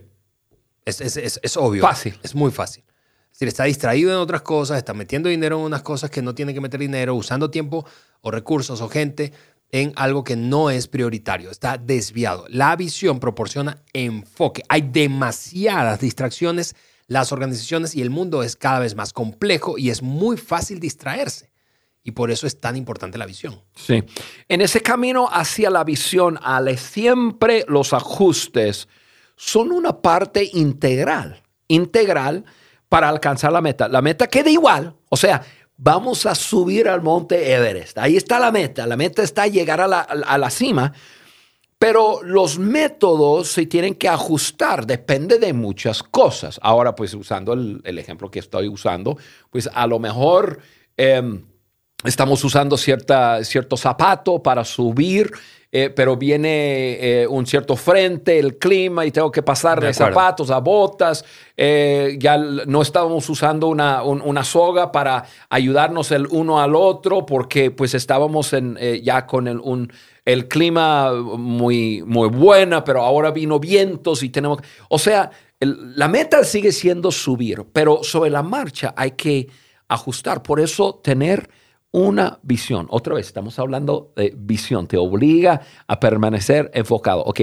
Es, 0.85 1.01
es, 1.01 1.57
obvio. 1.57 1.81
Fácil. 1.81 2.17
Es 2.23 2.33
muy 2.33 2.49
fácil. 2.49 2.85
Es 3.25 3.33
decir, 3.33 3.49
está 3.49 3.65
distraído 3.65 4.09
en 4.09 4.15
otras 4.15 4.41
cosas, 4.41 4.77
está 4.77 4.93
metiendo 4.93 5.27
dinero 5.27 5.59
en 5.59 5.65
unas 5.65 5.81
cosas 5.81 6.09
que 6.09 6.21
no 6.21 6.33
tiene 6.33 6.53
que 6.53 6.61
meter 6.61 6.79
dinero, 6.79 7.13
usando 7.13 7.51
tiempo 7.51 7.85
o 8.21 8.31
recursos 8.31 8.79
o 8.79 8.87
gente 8.87 9.33
en 9.73 9.91
algo 9.97 10.23
que 10.23 10.37
no 10.37 10.69
es 10.69 10.87
prioritario, 10.87 11.51
está 11.51 11.77
desviado. 11.77 12.45
La 12.47 12.73
visión 12.77 13.19
proporciona 13.19 13.83
enfoque. 13.91 14.63
Hay 14.69 14.83
demasiadas 14.83 15.99
distracciones, 15.99 16.73
las 17.07 17.33
organizaciones 17.33 17.95
y 17.95 18.01
el 18.01 18.11
mundo 18.11 18.43
es 18.43 18.55
cada 18.55 18.79
vez 18.79 18.95
más 18.95 19.11
complejo 19.11 19.77
y 19.77 19.89
es 19.89 20.01
muy 20.01 20.37
fácil 20.37 20.79
distraerse. 20.79 21.50
Y 22.03 22.11
por 22.11 22.31
eso 22.31 22.47
es 22.47 22.59
tan 22.59 22.75
importante 22.75 23.17
la 23.17 23.25
visión. 23.25 23.61
Sí. 23.75 24.03
En 24.47 24.61
ese 24.61 24.81
camino 24.81 25.29
hacia 25.31 25.69
la 25.69 25.83
visión, 25.83 26.39
Ale, 26.41 26.77
siempre 26.77 27.63
los 27.67 27.93
ajustes 27.93 28.87
son 29.35 29.71
una 29.71 30.01
parte 30.01 30.49
integral, 30.53 31.43
integral 31.67 32.45
para 32.89 33.07
alcanzar 33.07 33.51
la 33.51 33.61
meta. 33.61 33.87
La 33.87 34.01
meta 34.01 34.27
queda 34.27 34.49
igual, 34.49 34.95
o 35.09 35.17
sea, 35.17 35.43
vamos 35.77 36.25
a 36.25 36.35
subir 36.35 36.87
al 36.87 37.01
monte 37.01 37.53
Everest. 37.53 37.97
Ahí 37.97 38.17
está 38.17 38.39
la 38.39 38.51
meta. 38.51 38.85
La 38.85 38.95
meta 38.95 39.23
está 39.23 39.47
llegar 39.47 39.81
a 39.81 39.87
la, 39.87 40.49
cima, 40.49 40.93
pero 41.79 42.21
los 42.23 42.59
métodos 42.59 43.47
se 43.47 43.65
tienen 43.65 43.95
que 43.95 44.07
ajustar, 44.07 44.85
depende 44.85 45.39
de 45.39 45.53
muchas 45.53 46.03
cosas. 46.03 46.59
Ahora, 46.61 46.95
pues 46.95 47.13
usando 47.13 47.53
el, 47.53 47.97
ejemplo 47.97 48.29
que 48.29 48.39
estoy 48.39 48.67
usando, 48.67 49.17
pues 49.51 49.69
a 49.71 49.85
lo 49.85 49.99
mejor... 49.99 50.59
Em, 50.97 51.50
estamos 52.03 52.43
usando 52.43 52.77
cierta, 52.77 53.43
cierto 53.43 53.77
zapato 53.77 54.41
para 54.41 54.63
subir, 54.63 55.31
eh, 55.73 55.89
pero 55.89 56.17
viene 56.17 56.97
eh, 56.99 57.27
un 57.27 57.45
cierto 57.45 57.77
frente, 57.77 58.37
el 58.37 58.57
clima, 58.57 59.05
y 59.05 59.11
tengo 59.11 59.31
que 59.31 59.41
pasar 59.41 59.79
de, 59.79 59.93
zapatos 59.93 60.51
a 60.51 60.59
botas. 60.59 61.23
Eh, 61.55 62.17
ya 62.19 62.37
no 62.37 62.81
estábamos 62.81 63.29
usando 63.29 63.67
una, 63.67 64.03
una, 64.03 64.43
soga 64.43 64.91
para 64.91 65.23
ayudarnos 65.49 66.11
el 66.11 66.27
uno 66.27 66.59
al 66.59 66.75
otro, 66.75 67.25
porque 67.25 67.71
pues 67.71 67.93
estábamos 67.93 68.51
en, 68.51 68.77
ya 69.01 69.25
con 69.25 69.47
el, 69.47 69.59
un, 69.59 69.93
el 70.25 70.49
clima 70.49 71.13
muy, 71.13 72.03
muy 72.05 72.27
buena, 72.27 72.83
pero 72.83 73.01
ahora 73.01 73.31
vino 73.31 73.57
vientos 73.57 74.23
y 74.23 74.29
tenemos... 74.29 74.59
O 74.89 74.99
sea, 74.99 75.31
la 75.61 76.07
meta 76.09 76.43
sigue 76.43 76.73
siendo 76.73 77.11
subir, 77.11 77.63
pero 77.71 78.03
sobre 78.03 78.29
la 78.29 78.43
marcha 78.43 78.93
hay 78.97 79.11
que 79.11 79.47
ajustar. 79.87 80.43
Por 80.43 80.59
eso 80.59 80.99
tener 81.01 81.49
una 81.91 82.39
visión. 82.41 82.87
Otra 82.89 83.15
vez, 83.15 83.27
estamos 83.27 83.59
hablando 83.59 84.13
de 84.15 84.33
visión. 84.35 84.87
Te 84.87 84.97
obliga 84.97 85.61
a 85.87 85.99
permanecer 85.99 86.71
enfocado. 86.73 87.23
Ok, 87.23 87.41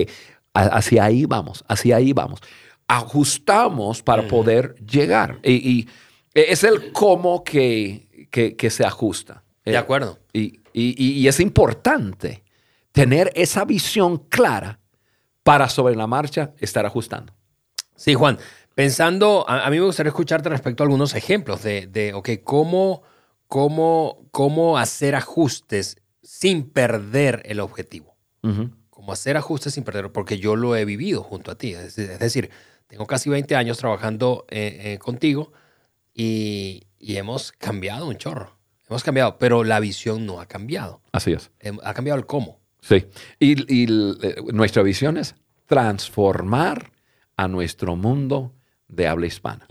hacia 0.55 1.05
ahí 1.05 1.26
vamos, 1.26 1.64
hacia 1.69 1.97
ahí 1.97 2.12
vamos. 2.12 2.40
Ajustamos 2.87 4.02
para 4.02 4.26
poder 4.26 4.75
llegar. 4.76 5.38
Y, 5.45 5.87
es 6.35 6.62
el 6.64 6.93
cómo 6.93 7.43
que, 7.43 8.28
que, 8.31 8.71
se 8.71 8.85
ajusta. 8.85 9.43
De 9.64 9.76
acuerdo. 9.76 10.19
Y, 10.33 10.61
y, 10.73 11.26
es 11.26 11.40
importante 11.40 12.43
tener 12.93 13.31
esa 13.35 13.64
visión 13.64 14.17
clara 14.17 14.78
para 15.43 15.69
sobre 15.69 15.95
la 15.97 16.07
marcha 16.07 16.52
estar 16.59 16.87
ajustando. 16.87 17.35
Sí, 17.97 18.14
Juan. 18.14 18.38
Pensando, 18.75 19.45
a, 19.49 19.69
mí 19.71 19.78
me 19.78 19.87
gustaría 19.87 20.11
escucharte 20.11 20.49
respecto 20.49 20.83
a 20.83 20.87
algunos 20.87 21.12
ejemplos 21.14 21.64
de, 21.64 21.88
de 21.88 22.14
ok, 22.14 22.31
cómo 22.45 23.02
cómo, 23.49 24.28
cómo 24.31 24.78
hacer 24.78 25.17
ajustes 25.17 25.97
sin 26.23 26.71
perder 26.71 27.43
el 27.47 27.61
objetivo. 27.61 28.17
Cómo 28.88 29.12
hacer 29.12 29.37
ajustes 29.37 29.75
sin 29.75 29.85
perder, 29.85 30.11
porque 30.11 30.38
yo 30.38 30.57
lo 30.57 30.75
he 30.75 30.85
vivido 30.87 31.23
junto 31.23 31.50
a 31.50 31.59
ti. 31.59 31.75
Es, 31.75 31.97
decir, 31.97 32.50
tengo 32.87 33.07
casi 33.07 33.28
20 33.28 33.57
años 33.57 33.76
trabajando 33.76 34.47
eh, 34.49 34.95
eh, 34.95 34.99
contigo 34.99 35.52
y, 36.14 36.85
hemos 37.00 37.52
cambiado 37.52 38.07
un 38.07 38.17
chorro. 38.17 38.57
Hemos 38.88 39.02
cambiado, 39.02 39.38
pero 39.38 39.64
la 39.64 39.81
visión 39.81 40.25
no 40.25 40.40
ha 40.40 40.47
cambiado. 40.47 41.02
Así 41.12 41.33
es. 41.33 41.50
Em, 41.61 41.78
ha 41.83 41.93
cambiado 41.93 42.19
el 42.19 42.26
cómo. 42.26 42.61
Sí. 42.81 43.07
Y, 43.38 43.85
eh, 44.25 44.37
nuestra 44.52 44.83
visión 44.83 45.19
es 45.19 45.35
transformar 45.67 46.90
a 47.37 47.49
nuestro 47.49 47.97
mundo 47.97 48.55
de 48.88 49.07
habla 49.07 49.26
hispana. 49.26 49.67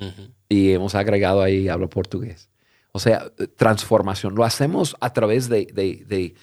Y 0.47 0.71
hemos 0.71 0.93
agregado 0.93 1.41
ahí 1.41 1.67
hablo 1.67 1.89
portugués. 1.89 2.49
O 2.97 2.99
sea, 2.99 3.31
transformación. 3.57 4.33
Lo 4.33 4.43
hacemos 4.43 4.95
a 4.99 5.13
través 5.13 5.49
de, 5.49 6.33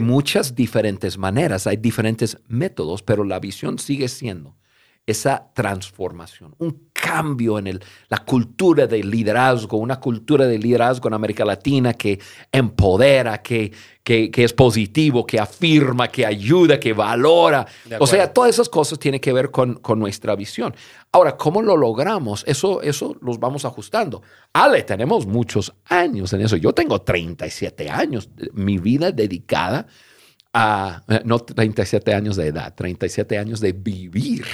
muchas 0.00 0.56
diferentes 0.56 1.16
maneras. 1.16 1.68
Hay 1.68 1.76
diferentes 1.76 2.38
métodos, 2.48 3.04
pero 3.04 3.22
la 3.22 3.38
visión 3.38 3.78
sigue 3.78 4.08
siendo 4.08 4.56
esa 5.04 5.50
transformación, 5.52 6.54
un 6.58 6.90
cambio 6.92 7.58
en 7.58 7.66
el, 7.66 7.84
la 8.08 8.18
cultura 8.18 8.86
del 8.86 9.10
liderazgo, 9.10 9.76
una 9.76 9.98
cultura 9.98 10.46
de 10.46 10.58
liderazgo 10.58 11.08
en 11.08 11.14
América 11.14 11.44
Latina 11.44 11.94
que 11.94 12.20
empodera, 12.52 13.42
que, 13.42 13.72
que, 14.04 14.30
es 14.32 14.52
positivo, 14.52 15.26
que 15.26 15.40
afirma, 15.40 16.06
que 16.06 16.24
ayuda, 16.24 16.78
que 16.78 16.92
valora. 16.92 17.66
O 17.98 18.06
sea, 18.06 18.32
todas 18.32 18.50
esas 18.50 18.68
cosas 18.68 19.00
tienen 19.00 19.20
que 19.20 19.32
ver 19.32 19.50
con, 19.50 19.74
con, 19.74 19.98
nuestra 19.98 20.36
visión. 20.36 20.72
Ahora, 21.10 21.36
¿cómo 21.36 21.62
lo 21.62 21.76
logramos? 21.76 22.44
Eso, 22.46 22.80
eso 22.80 23.16
los 23.20 23.40
vamos 23.40 23.64
ajustando. 23.64 24.22
Ale, 24.52 24.84
tenemos 24.84 25.26
muchos 25.26 25.72
años 25.86 26.32
en 26.32 26.42
eso. 26.42 26.56
Yo 26.56 26.72
tengo 26.72 27.02
37 27.02 27.90
años, 27.90 28.30
mi 28.52 28.78
vida 28.78 29.10
dedicada 29.10 29.88
a, 30.52 31.02
no 31.24 31.40
37 31.40 32.14
años 32.14 32.36
de 32.36 32.46
edad, 32.46 32.74
37 32.74 33.38
años 33.38 33.60
de 33.60 33.72
vivir 33.72 34.44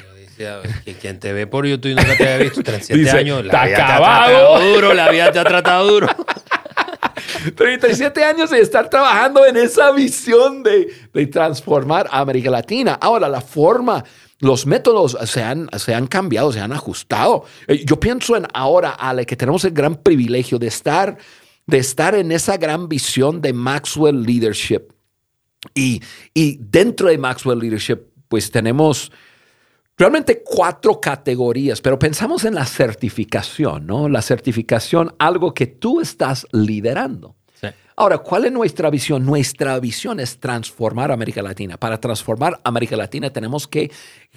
quien 1.00 1.18
te 1.18 1.33
ve 1.33 1.47
por 1.47 1.66
YouTube 1.66 1.92
y 1.92 1.95
nunca 1.95 2.16
te 2.16 2.33
había 2.33 2.45
visto 2.45 2.62
37 2.62 3.11
años, 3.18 3.45
la 3.45 3.64
vida 3.64 3.76
te 3.76 3.83
ha 3.83 3.87
tratado 3.87 4.75
duro, 4.75 4.95
la 4.95 5.11
vida 5.11 5.33
te 5.33 5.38
ha 5.38 5.45
tratado 5.45 5.90
duro. 5.90 6.09
37 7.54 8.25
años 8.25 8.50
de 8.50 8.61
estar 8.61 8.88
trabajando 8.88 9.45
en 9.47 9.57
esa 9.57 9.92
visión 9.92 10.62
de, 10.62 10.92
de, 11.12 11.26
transformar 11.26 12.09
a 12.11 12.21
América 12.21 12.50
Latina. 12.50 12.99
Ahora, 13.00 13.28
la 13.28 13.40
forma, 13.40 14.04
los 14.40 14.66
métodos 14.66 15.16
se 15.25 15.42
han, 15.42 15.68
se 15.76 15.95
han 15.95 16.07
cambiado, 16.07 16.52
se 16.52 16.61
han 16.61 16.73
ajustado. 16.73 17.45
Eh, 17.66 17.85
yo 17.85 17.99
pienso 17.99 18.37
en 18.37 18.47
ahora, 18.54 18.90
Ale, 18.90 19.26
que 19.26 19.37
tenemos 19.37 19.64
el 19.64 19.73
gran 19.73 19.97
privilegio 19.97 20.59
de 20.59 20.68
estar, 20.68 21.18
de 21.66 21.78
estar 21.78 22.14
en 22.14 22.33
esa 22.33 22.57
gran 22.57 22.88
visión 22.88 23.40
de 23.40 23.52
Maxwell 23.52 24.23
Leadership. 24.23 24.92
Y, 25.75 26.02
y 26.35 26.59
dentro 26.61 27.09
de 27.09 27.18
Maxwell 27.18 27.59
Leadership, 27.59 27.99
pues 28.28 28.50
tenemos 28.50 29.11
realmente 29.99 30.43
cuatro 30.45 31.00
categorías, 31.00 31.81
pero 31.81 31.99
pensamos 31.99 32.45
en 32.45 32.55
la 32.55 32.64
certificación, 32.64 33.87
¿no? 33.87 34.09
La 34.09 34.23
certificación, 34.23 35.14
algo 35.19 35.52
que 35.52 35.67
tú 35.67 36.00
estás 36.00 36.47
liderando. 36.52 37.35
Ahora, 38.00 38.19
¿cuál 38.19 38.45
es 38.45 38.52
nuestra 38.52 38.90
visión? 38.90 39.26
Nuestra 39.26 39.81
visión 39.81 40.21
es 40.21 40.38
transformar 40.38 41.11
América 41.11 41.43
Latina. 41.43 41.76
Para 41.78 41.99
transformar 41.99 42.61
América 42.62 42.97
Latina 42.97 43.31
tenemos 43.31 43.67
que, 43.67 43.90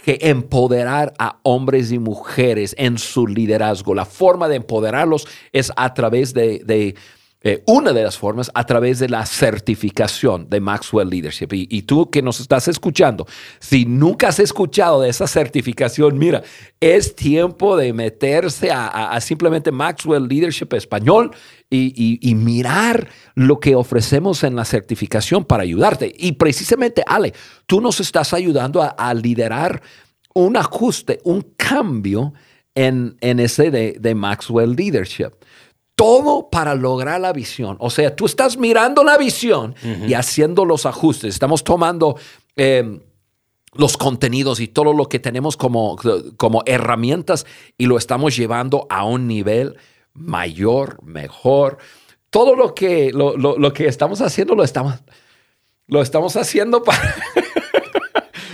empoderar 0.03 1.13
a 1.19 1.37
hombres 1.43 1.91
y 1.91 1.99
mujeres 1.99 2.73
en 2.79 2.97
su 2.97 3.27
liderazgo. 3.27 3.93
La 3.93 4.05
forma 4.05 4.47
de 4.47 4.55
empoderarlos 4.55 5.27
es 5.51 5.71
a 5.75 5.93
través 5.93 6.33
de 6.33 6.95
eh, 7.43 7.63
una 7.65 7.91
de 7.91 8.03
las 8.03 8.19
formas 8.19 8.51
a 8.53 8.67
través 8.67 8.99
de 8.99 9.09
la 9.09 9.25
certificación 9.25 10.47
de 10.47 10.59
Maxwell 10.59 11.09
Leadership. 11.09 11.47
Y, 11.51 11.81
tú 11.81 12.11
que 12.11 12.21
nos 12.21 12.39
estás 12.39 12.67
escuchando, 12.67 13.25
si 13.59 13.85
nunca 13.85 14.27
has 14.27 14.37
escuchado 14.37 15.01
de 15.01 15.09
esa 15.09 15.25
certificación, 15.25 16.19
mira, 16.19 16.43
es 16.79 17.15
tiempo 17.15 17.77
de 17.77 17.93
meterse 17.93 18.69
a, 18.71 19.19
simplemente 19.21 19.71
Maxwell 19.71 20.27
Leadership 20.27 20.67
español 20.73 21.31
y, 21.67 22.35
mirar 22.35 23.09
lo 23.33 23.59
que 23.59 23.73
ofrecemos 23.73 24.43
en 24.43 24.55
la 24.55 24.63
certificación 24.63 25.43
para 25.43 25.63
ayudarte. 25.63 26.13
Y 26.15 26.33
precisamente, 26.33 27.03
Ale, 27.07 27.33
tú 27.65 27.81
nos 27.81 27.99
estás 27.99 28.35
ayudando 28.35 28.83
a, 28.83 29.13
liderar 29.15 29.81
un 30.35 30.57
ajuste, 30.57 31.19
un 31.23 31.41
cambio 31.57 32.33
en, 32.75 33.17
ese 33.19 33.71
de, 33.71 33.97
de 33.99 34.13
Maxwell 34.13 34.75
Leadership 34.75 35.31
todo 36.01 36.49
para 36.49 36.73
lograr 36.73 37.21
la 37.21 37.31
visión. 37.31 37.77
O 37.79 37.91
sea, 37.91 38.15
tú 38.15 38.25
estás 38.25 38.57
mirando 38.57 39.03
la 39.03 39.19
visión 39.19 39.75
y 40.07 40.15
haciendo 40.15 40.65
los 40.65 40.87
ajustes. 40.87 41.31
Estamos 41.31 41.63
tomando 41.63 42.17
em, 42.55 43.01
los 43.75 43.97
contenidos 43.97 44.61
y 44.61 44.67
todo 44.67 44.93
lo 44.93 45.07
que 45.07 45.19
tenemos 45.19 45.57
como, 45.57 45.95
como 46.37 46.63
herramientas 46.65 47.45
y 47.77 47.85
lo 47.85 47.99
estamos 47.99 48.35
llevando 48.35 48.87
a 48.89 49.05
un 49.05 49.27
nivel 49.27 49.77
mayor, 50.13 50.97
mejor. 51.03 51.77
Todo 52.31 52.55
lo 52.55 52.73
que, 52.73 53.11
lo, 53.13 53.71
que 53.71 53.85
estamos 53.85 54.21
haciendo 54.21 54.55
lo 54.55 54.63
estamos, 54.63 54.95
lo 55.85 56.01
estamos 56.01 56.35
haciendo 56.35 56.81
para, 56.83 57.15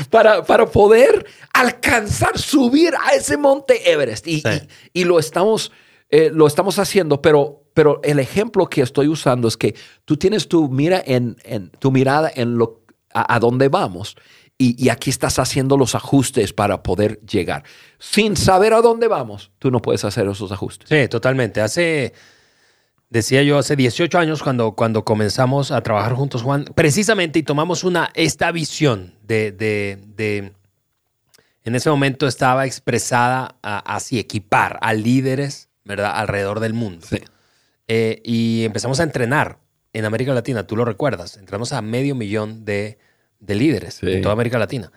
para, 0.10 0.44
para, 0.44 0.66
poder 0.66 1.26
alcanzar, 1.54 2.38
subir 2.38 2.94
a 3.06 3.16
ese 3.16 3.38
monte 3.38 3.90
Everest. 3.90 4.28
Y, 4.28 4.44
y 4.92 5.06
lo 5.06 5.18
estamos 5.18 5.72
eh, 6.10 6.32
lo 6.34 6.48
estamos 6.48 6.80
haciendo, 6.80 7.22
pero, 7.22 7.64
pero 7.74 8.00
el 8.04 8.20
ejemplo 8.20 8.68
que 8.68 8.82
estoy 8.82 9.08
usando 9.08 9.48
es 9.48 9.58
que 9.58 9.76
tú 10.06 10.16
tienes 10.16 10.48
tu, 10.48 10.70
mira 10.70 11.04
en, 11.06 11.36
tu 11.80 11.92
mirada 11.92 12.32
en 12.34 12.58
lo, 12.58 12.82
a, 13.14 13.40
dónde 13.40 13.68
vamos 13.68 14.16
y, 14.58 14.90
aquí 14.90 15.10
estás 15.10 15.38
haciendo 15.38 15.78
los 15.78 15.94
ajustes 15.94 16.54
para 16.54 16.82
poder 16.82 17.20
llegar. 17.22 17.64
Sin 18.00 18.38
saber 18.38 18.74
a 18.74 18.82
dónde 18.82 19.08
vamos, 19.08 19.52
tú 19.60 19.70
no 19.70 19.82
puedes 19.82 20.04
hacer 20.04 20.28
esos 20.28 20.52
ajustes. 20.52 20.90
Sí, 20.90 21.08
totalmente. 21.10 21.62
Hace, 21.62 22.14
decía 23.10 23.44
yo, 23.44 23.60
hace 23.60 23.76
18 23.76 24.18
años 24.18 24.42
cuando, 24.42 24.72
cuando 24.72 25.04
comenzamos 25.04 25.72
a 25.72 25.82
trabajar 25.82 26.14
juntos, 26.14 26.42
Juan, 26.42 26.66
precisamente 26.74 27.38
y 27.38 27.44
tomamos 27.44 27.84
una, 27.84 28.12
esta 28.16 28.52
visión 28.52 29.14
de, 29.22 29.52
de, 29.52 30.00
de 30.16 30.54
en 31.64 31.76
ese 31.76 31.90
momento 31.90 32.28
estaba 32.28 32.66
expresada 32.66 33.58
así, 33.62 34.18
equipar 34.18 34.80
a 34.82 34.94
líderes 34.94 35.67
¿verdad? 35.88 36.12
Alrededor 36.16 36.60
del 36.60 36.74
mundo. 36.74 37.08
Eh, 37.88 38.22
y 38.24 38.66
empezamos 38.66 39.00
a 39.00 39.04
entrenar 39.04 39.60
en 39.94 40.06
América 40.06 40.34
Latina, 40.34 40.68
tú 40.68 40.76
lo 40.76 40.86
recuerdas, 40.86 41.38
entramos 41.38 41.74
a 41.74 41.82
medio 41.82 42.14
millón 42.14 42.66
de, 42.66 43.00
líderes 43.40 44.04
en 44.04 44.22
toda 44.22 44.34
América 44.34 44.60
Latina. 44.60 44.92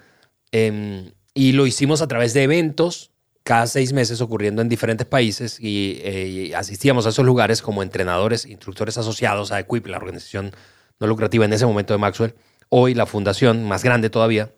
Em, 0.53 1.13
y 1.33 1.53
lo 1.53 1.67
hicimos 1.67 2.03
a 2.03 2.09
través 2.09 2.35
de 2.35 2.43
eventos 2.43 3.13
cada 3.45 3.67
seis 3.67 3.93
meses 3.93 4.21
ocurriendo 4.21 4.61
en 4.61 4.69
diferentes 4.69 5.07
países 5.07 5.59
y, 5.61 6.01
eh, 6.03 6.53
asistíamos 6.55 7.07
a 7.07 7.11
esos 7.11 7.25
lugares 7.25 7.63
como 7.63 7.83
entrenadores, 7.83 8.45
instructores 8.45 8.99
asociados 8.99 9.53
a 9.53 9.61
Equip, 9.61 9.87
la 9.87 9.97
organización 9.97 10.53
no 10.99 11.07
lucrativa 11.07 11.45
en 11.45 11.53
ese 11.53 11.65
momento 11.65 11.95
de 11.95 11.99
Maxwell, 11.99 12.35
hoy 12.69 12.95
la 12.95 13.07
fundación 13.07 13.67
más 13.67 13.83
grande 13.83 14.11
todavía, 14.11 14.53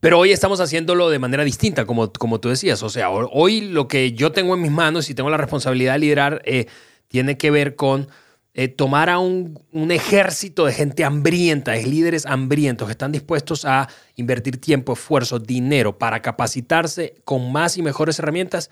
pero 0.00 0.18
hoy 0.18 0.32
estamos 0.32 0.60
haciéndolo 0.60 1.10
de 1.10 1.18
manera 1.18 1.44
distinta, 1.44 1.84
como, 1.84 2.12
como 2.12 2.40
tú 2.40 2.48
decías. 2.48 2.82
O 2.82 2.88
sea, 2.88 3.10
hoy 3.10 3.62
lo 3.62 3.88
que 3.88 4.12
yo 4.12 4.32
tengo 4.32 4.54
en 4.54 4.62
mis 4.62 4.70
manos 4.70 5.10
y 5.10 5.14
tengo 5.14 5.30
la 5.30 5.36
responsabilidad 5.36 5.94
de 5.94 5.98
liderar 5.98 6.42
eh, 6.44 6.66
tiene 7.08 7.36
que 7.36 7.50
ver 7.50 7.74
con 7.74 8.08
eh, 8.54 8.68
tomar 8.68 9.10
a 9.10 9.18
un, 9.18 9.62
un, 9.72 9.90
ejército 9.90 10.66
de 10.66 10.72
gente 10.72 11.04
hambrienta, 11.04 11.72
de 11.72 11.84
líderes 11.84 12.26
hambrientos 12.26 12.86
que 12.86 12.92
están 12.92 13.12
dispuestos 13.12 13.64
a 13.64 13.88
invertir 14.16 14.60
tiempo, 14.60 14.92
esfuerzo, 14.92 15.38
dinero 15.38 15.98
para 15.98 16.22
capacitarse 16.22 17.16
con 17.24 17.52
más 17.52 17.76
y 17.76 17.82
mejores 17.82 18.18
herramientas 18.18 18.70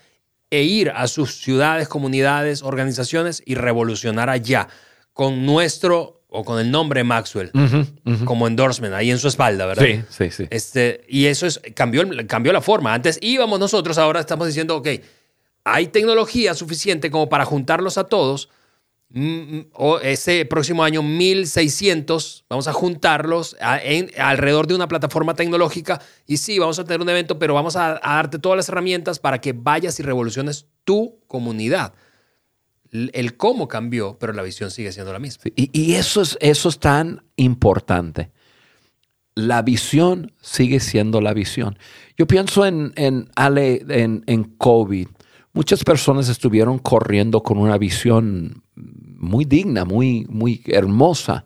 e 0.49 0.63
ir 0.63 0.91
a 0.91 1.07
sus 1.07 1.41
ciudades, 1.41 1.87
comunidades, 1.87 2.63
organizaciones 2.63 3.41
y 3.45 3.55
revolucionar 3.55 4.29
allá 4.29 4.67
con 5.13 5.45
nuestro 5.45 6.16
o 6.29 6.43
con 6.43 6.59
el 6.59 6.69
nombre 6.69 7.03
Maxwell 7.03 7.51
como 8.25 8.47
endorsement 8.47 8.93
ahí 8.93 9.11
en 9.11 9.17
su 9.17 9.27
espalda, 9.27 9.65
¿verdad? 9.65 9.85
Sí, 9.85 10.03
sí, 10.09 10.31
sí. 10.31 10.47
Este, 10.49 11.05
y 11.07 11.25
eso 11.25 11.47
es, 11.47 11.61
cambió, 11.73 12.03
cambió 12.27 12.51
la 12.51 12.61
forma. 12.61 12.93
Antes 12.93 13.17
íbamos 13.21 13.59
nosotros, 13.59 13.97
ahora 13.97 14.19
estamos 14.19 14.47
diciendo, 14.47 14.75
ok, 14.75 14.87
hay 15.63 15.87
tecnología 15.87 16.53
suficiente 16.53 17.09
como 17.11 17.29
para 17.29 17.45
juntarlos 17.45 17.97
a 17.97 18.05
todos. 18.05 18.49
Mm, 19.09 19.57
mm, 19.57 19.65
o 19.71 19.99
ese 19.99 20.43
próximo 20.43 20.83
año 20.83 21.01
1600 21.01 22.43
vamos 22.49 22.67
a 22.67 22.73
juntarlos 22.73 23.55
en, 23.81 24.11
alrededor 24.19 24.67
de 24.67 24.75
una 24.75 24.89
plataforma 24.89 25.33
tecnológica 25.33 26.01
y 26.25 26.35
sí, 26.37 26.59
vamos 26.59 26.77
a 26.77 26.83
tener 26.83 26.99
un 26.99 27.07
evento, 27.07 27.39
pero 27.39 27.53
vamos 27.53 27.77
a 27.77 28.01
darte 28.03 28.37
todas 28.37 28.57
las 28.57 28.67
herramientas 28.67 29.19
para 29.19 29.39
que 29.39 29.53
vayas 29.53 29.97
y 30.01 30.03
revoluciones 30.03 30.65
tu 30.83 31.21
comunidad 31.27 31.93
el 32.91 33.37
cómo 33.37 33.67
cambió, 33.67 34.17
pero 34.19 34.33
la 34.33 34.43
visión 34.43 34.71
sigue 34.71 34.91
siendo 34.91 35.13
la 35.13 35.19
misma. 35.19 35.43
Y, 35.55 35.93
eso, 35.93 36.21
es, 36.21 36.79
tan 36.79 37.23
importante. 37.35 38.31
La 39.35 39.61
visión 39.61 40.33
sigue 40.41 40.79
siendo 40.79 41.21
la 41.21 41.33
visión. 41.33 41.77
Yo 42.17 42.27
pienso 42.27 42.65
en, 42.65 42.93
en 42.95 43.29
Ale, 43.35 43.85
en, 43.89 44.23
en 44.27 44.43
COVID. 44.43 45.07
Muchas 45.53 45.83
personas 45.83 46.29
estuvieron 46.29 46.79
corriendo 46.79 47.41
con 47.43 47.57
una 47.57 47.77
visión 47.77 48.63
muy 48.75 49.45
digna, 49.45 49.85
muy, 49.85 50.25
muy 50.29 50.61
hermosa. 50.67 51.45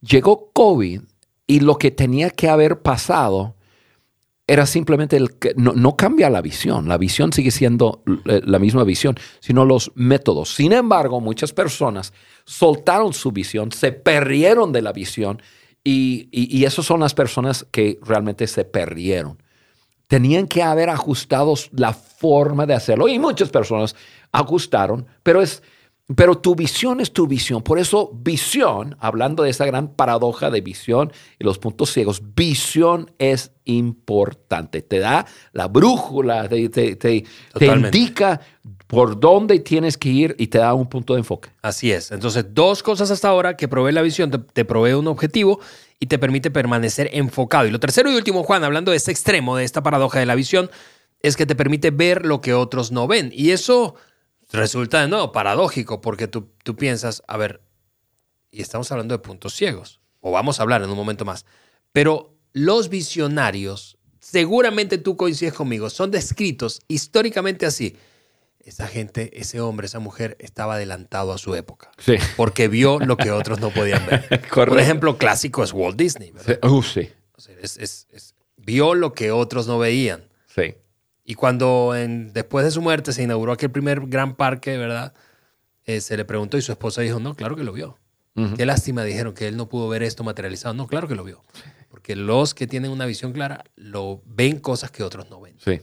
Llegó 0.00 0.50
COVID 0.52 1.00
y 1.46 1.60
lo 1.60 1.76
que 1.78 1.90
tenía 1.90 2.30
que 2.30 2.48
haber 2.48 2.80
pasado 2.80 3.56
era 4.50 4.66
simplemente 4.66 5.16
el 5.16 5.38
que 5.38 5.54
no, 5.56 5.94
cambia 5.94 6.28
la 6.28 6.42
visión, 6.42 6.88
la 6.88 6.98
visión 6.98 7.32
sigue 7.32 7.52
siendo 7.52 8.02
eh, 8.26 8.40
la 8.44 8.58
misma 8.58 8.82
visión, 8.82 9.14
sino 9.38 9.64
los 9.64 9.92
métodos. 9.94 10.52
Sin 10.52 10.72
embargo, 10.72 11.20
muchas 11.20 11.52
personas 11.52 12.12
soltaron 12.46 13.12
su 13.12 13.30
visión, 13.30 13.70
se 13.70 13.92
perdieron 13.92 14.72
de 14.72 14.82
la 14.82 14.92
visión 14.92 15.40
y, 15.84 16.28
y, 16.32 16.64
esas 16.64 16.84
son 16.84 16.98
las 16.98 17.14
personas 17.14 17.64
que 17.70 18.00
realmente 18.02 18.48
se 18.48 18.64
perdieron. 18.64 19.40
Tenían 20.08 20.48
que 20.48 20.64
haber 20.64 20.90
ajustado 20.90 21.54
la 21.70 21.92
forma 21.92 22.66
de 22.66 22.74
hacerlo 22.74 23.06
y 23.06 23.20
muchas 23.20 23.50
personas 23.50 23.94
ajustaron, 24.32 25.06
pero 25.22 25.42
es, 25.42 25.62
pero 26.16 26.38
tu 26.38 26.54
visión 26.54 27.00
es 27.00 27.12
tu 27.12 27.26
visión. 27.26 27.62
Por 27.62 27.78
eso 27.78 28.10
visión, 28.12 28.96
hablando 28.98 29.42
de 29.42 29.50
esa 29.50 29.64
gran 29.64 29.88
paradoja 29.88 30.50
de 30.50 30.60
visión 30.60 31.12
y 31.38 31.44
los 31.44 31.58
puntos 31.58 31.92
ciegos, 31.92 32.22
visión 32.34 33.12
es 33.18 33.52
importante. 33.64 34.82
Te 34.82 34.98
da 34.98 35.26
la 35.52 35.68
brújula, 35.68 36.48
te, 36.48 36.68
te, 36.68 37.24
indica 37.60 38.40
por 38.86 39.20
dónde 39.20 39.60
tienes 39.60 39.96
que 39.96 40.08
ir 40.08 40.34
y 40.38 40.48
te 40.48 40.58
da 40.58 40.74
un 40.74 40.88
punto 40.88 41.14
de 41.14 41.20
enfoque. 41.20 41.50
Así 41.62 41.92
es. 41.92 42.10
Entonces, 42.10 42.46
dos 42.52 42.82
cosas 42.82 43.10
hasta 43.10 43.28
ahora 43.28 43.56
que 43.56 43.68
provee 43.68 43.92
la 43.92 44.02
visión, 44.02 44.30
te, 44.30 44.38
te 44.38 44.64
provee 44.64 44.94
un 44.94 45.06
objetivo 45.06 45.60
y 46.00 46.06
te 46.06 46.18
permite 46.18 46.50
permanecer 46.50 47.10
enfocado. 47.12 47.66
Y 47.66 47.70
lo 47.70 47.78
tercero 47.78 48.10
y 48.10 48.16
último, 48.16 48.42
Juan, 48.42 48.64
hablando 48.64 48.90
de 48.90 48.96
este 48.96 49.12
extremo, 49.12 49.56
de 49.56 49.64
esta 49.64 49.82
paradoja 49.82 50.18
de 50.18 50.26
la 50.26 50.34
visión, 50.34 50.70
es 51.22 51.36
que 51.36 51.46
te 51.46 51.54
permite 51.54 51.90
ver 51.90 52.26
lo 52.26 52.40
que 52.40 52.54
otros 52.54 52.90
no 52.90 53.06
ven. 53.06 53.30
Y 53.32 53.50
eso 53.50 53.94
resulta 54.52 55.00
de 55.00 55.08
nuevo 55.08 55.32
paradójico 55.32 56.00
porque 56.00 56.28
tú, 56.28 56.50
tú 56.62 56.76
piensas, 56.76 57.22
a 57.26 57.36
ver, 57.36 57.60
y 58.50 58.62
estamos 58.62 58.90
hablando 58.90 59.14
de 59.14 59.18
puntos 59.18 59.54
ciegos, 59.54 60.00
o 60.20 60.30
vamos 60.32 60.58
a 60.58 60.62
hablar 60.62 60.82
en 60.82 60.90
un 60.90 60.96
momento 60.96 61.24
más, 61.24 61.46
pero 61.92 62.36
los 62.52 62.88
visionarios, 62.88 63.98
seguramente 64.18 64.98
tú 64.98 65.16
coincides 65.16 65.54
conmigo, 65.54 65.90
son 65.90 66.10
descritos 66.10 66.80
históricamente 66.88 67.66
así. 67.66 67.96
Esa 68.62 68.86
gente, 68.86 69.40
ese 69.40 69.60
hombre, 69.60 69.86
esa 69.86 70.00
mujer 70.00 70.36
estaba 70.38 70.74
adelantado 70.74 71.32
a 71.32 71.38
su 71.38 71.54
época. 71.54 71.90
Sí. 71.98 72.16
Porque 72.36 72.68
vio 72.68 72.98
lo 72.98 73.16
que 73.16 73.30
otros 73.30 73.58
no 73.58 73.70
podían 73.70 74.04
ver. 74.04 74.42
Por 74.54 74.78
ejemplo, 74.78 75.16
clásico 75.16 75.64
es 75.64 75.72
Walt 75.72 75.96
Disney. 75.96 76.30
¿verdad? 76.30 76.62
Uh, 76.68 76.82
sí. 76.82 77.10
vio 78.58 78.94
lo 78.94 79.14
que 79.14 79.32
otros 79.32 79.66
no 79.66 79.78
veían. 79.78 80.28
Sí. 80.46 80.74
Y 81.30 81.34
cuando 81.34 81.92
después 81.94 82.64
de 82.64 82.72
su 82.72 82.82
muerte 82.82 83.12
se 83.12 83.22
inauguró 83.22 83.52
aquel 83.52 83.70
primer 83.70 84.00
gran 84.08 84.34
parque, 84.34 84.76
¿verdad? 84.76 85.14
Eh, 85.84 86.00
se 86.00 86.16
le 86.16 86.24
preguntó 86.24 86.58
y 86.58 86.60
su 86.60 86.72
esposa 86.72 87.02
dijo, 87.02 87.20
no, 87.20 87.36
claro 87.36 87.54
que 87.54 87.62
lo 87.62 87.72
vio. 87.72 87.96
Qué 88.56 88.66
lástima, 88.66 89.04
dijeron 89.04 89.32
que 89.32 89.46
él 89.46 89.56
no 89.56 89.68
pudo 89.68 89.88
ver 89.88 90.02
esto 90.02 90.24
materializado. 90.24 90.74
No, 90.74 90.88
claro 90.88 91.06
que 91.06 91.14
lo 91.14 91.22
vio. 91.22 91.44
Porque 91.88 92.16
los 92.16 92.52
que 92.52 92.66
tienen 92.66 92.90
una 92.90 93.06
visión 93.06 93.32
clara 93.32 93.62
lo 93.76 94.22
ven 94.26 94.58
cosas 94.58 94.90
que 94.90 95.04
otros 95.04 95.30
no 95.30 95.40
ven. 95.40 95.54
Sí. 95.64 95.80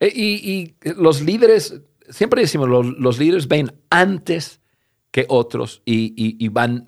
Eh, 0.00 0.12
y, 0.14 0.74
los 0.96 1.22
líderes, 1.22 1.80
siempre 2.10 2.42
decimos, 2.42 2.68
los, 2.68 3.18
líderes 3.18 3.48
ven 3.48 3.72
antes 3.88 4.60
que 5.10 5.24
otros 5.30 5.80
y, 5.86 6.46
van 6.50 6.84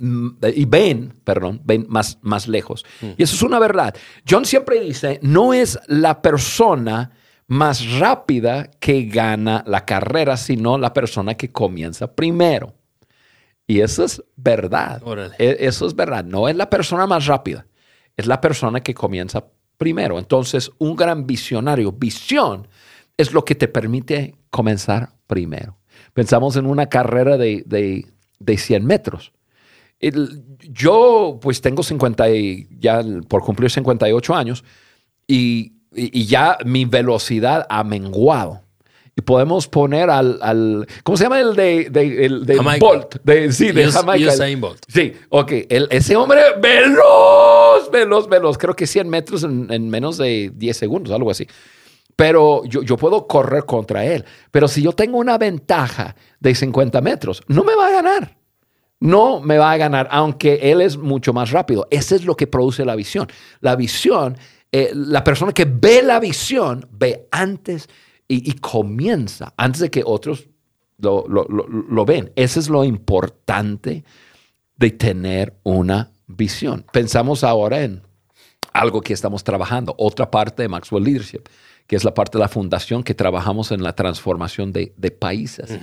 y 0.54 0.64
ven, 0.66 1.14
perdón, 1.24 1.62
ven 1.64 1.86
más, 1.88 2.18
más 2.20 2.46
lejos. 2.46 2.84
Y 3.16 3.22
eso 3.22 3.36
es 3.36 3.42
una 3.42 3.58
verdad. 3.58 3.96
John 4.28 4.44
siempre 4.44 4.80
dice, 4.80 5.18
no 5.22 5.54
es 5.54 5.80
la 5.86 6.20
persona 6.20 7.12
más 7.52 7.98
rápida 7.98 8.70
que 8.80 9.04
gana 9.04 9.62
la 9.66 9.84
carrera, 9.84 10.38
sino 10.38 10.78
la 10.78 10.94
persona 10.94 11.34
que 11.34 11.52
comienza 11.52 12.10
primero. 12.14 12.72
Y 13.66 13.80
eso 13.80 14.04
es 14.04 14.24
verdad. 14.36 15.02
E, 15.38 15.58
eso 15.60 15.86
es 15.86 15.94
verdad. 15.94 16.24
No 16.24 16.48
es 16.48 16.56
la 16.56 16.70
persona 16.70 17.06
más 17.06 17.26
rápida, 17.26 17.66
es 18.16 18.26
la 18.26 18.40
persona 18.40 18.80
que 18.80 18.94
comienza 18.94 19.44
primero. 19.76 20.18
Entonces, 20.18 20.70
un 20.78 20.96
gran 20.96 21.26
visionario, 21.26 21.92
visión, 21.92 22.68
es 23.18 23.34
lo 23.34 23.44
que 23.44 23.54
te 23.54 23.68
permite 23.68 24.34
comenzar 24.48 25.10
primero. 25.26 25.76
Pensamos 26.14 26.56
en 26.56 26.64
una 26.64 26.88
carrera 26.88 27.36
de, 27.36 27.64
de, 27.66 28.56
100 28.56 28.86
metros. 28.86 29.30
yo, 30.00 31.38
pues 31.42 31.60
tengo 31.60 31.82
50 31.82 32.30
y 32.30 32.66
ya 32.78 33.02
por 33.28 33.44
cumplir 33.44 33.70
58 33.70 34.34
años 34.34 34.64
y 35.26 35.81
y, 35.94 36.26
ya 36.26 36.58
mi 36.64 36.84
velocidad 36.84 37.66
ha 37.68 37.84
menguado. 37.84 38.62
Y 39.14 39.20
podemos 39.20 39.68
poner 39.68 40.08
al, 40.08 40.38
al 40.40 40.86
¿cómo 41.02 41.18
se 41.18 41.24
llama 41.24 41.40
el 41.40 41.54
de, 41.54 41.90
de, 41.90 42.24
el 42.24 42.46
de 42.46 42.56
Bolt? 42.80 43.16
De, 43.22 43.52
sí, 43.52 43.70
de 43.70 43.90
Jamaica. 43.90 44.32
Bolt. 44.58 44.82
Sí, 44.88 45.12
ok. 45.28 45.52
El, 45.68 45.86
ese 45.90 46.16
hombre 46.16 46.40
veloz, 46.60 47.90
veloz, 47.90 48.26
veloz. 48.26 48.56
Creo 48.56 48.74
que 48.74 48.86
100 48.86 49.08
metros 49.08 49.44
en, 49.44 49.70
en 49.70 49.90
menos 49.90 50.16
de 50.16 50.50
10 50.54 50.76
segundos, 50.76 51.12
algo 51.12 51.30
así. 51.30 51.46
Pero 52.16 52.64
yo, 52.64 52.82
yo, 52.82 52.96
puedo 52.96 53.26
correr 53.26 53.64
contra 53.64 54.04
él. 54.04 54.24
Pero 54.50 54.68
si 54.68 54.82
yo 54.82 54.92
tengo 54.92 55.18
una 55.18 55.36
ventaja 55.36 56.14
de 56.40 56.54
50 56.54 57.00
metros, 57.02 57.42
no 57.48 57.64
me 57.64 57.74
va 57.74 57.88
a 57.88 57.90
ganar. 57.90 58.36
No 59.00 59.40
me 59.40 59.58
va 59.58 59.72
a 59.72 59.76
ganar, 59.76 60.06
aunque 60.12 60.70
él 60.70 60.80
es 60.80 60.96
mucho 60.96 61.32
más 61.32 61.50
rápido. 61.50 61.88
Ese 61.90 62.14
es 62.14 62.24
lo 62.24 62.36
que 62.36 62.46
produce 62.46 62.84
la 62.84 62.94
visión. 62.94 63.26
La 63.60 63.74
visión 63.74 64.38
eh, 64.72 64.90
la 64.94 65.22
persona 65.22 65.52
que 65.52 65.66
ve 65.66 66.02
la 66.02 66.18
visión 66.18 66.88
ve 66.90 67.28
antes 67.30 67.88
y, 68.26 68.52
comienza, 68.54 69.52
antes 69.58 69.82
de 69.82 69.90
que 69.90 70.02
otros 70.06 70.48
lo, 70.98 71.26
lo, 71.28 72.04
ven. 72.06 72.32
Eso 72.34 72.58
es 72.58 72.70
lo 72.70 72.82
importante 72.82 74.04
de 74.76 74.90
tener 74.90 75.54
una 75.64 76.12
visión. 76.26 76.86
Pensamos 76.90 77.44
ahora 77.44 77.82
en 77.82 78.00
algo 78.72 79.02
que 79.02 79.12
estamos 79.12 79.44
trabajando, 79.44 79.94
otra 79.98 80.30
parte 80.30 80.62
de 80.62 80.68
Maxwell 80.70 81.04
Leadership, 81.04 81.42
que 81.86 81.96
es 81.96 82.04
la 82.04 82.14
parte 82.14 82.38
de 82.38 82.42
la 82.42 82.48
fundación 82.48 83.02
que 83.02 83.12
trabajamos 83.12 83.70
en 83.70 83.82
la 83.82 83.94
transformación 83.94 84.72
de, 84.72 85.10
países. 85.10 85.78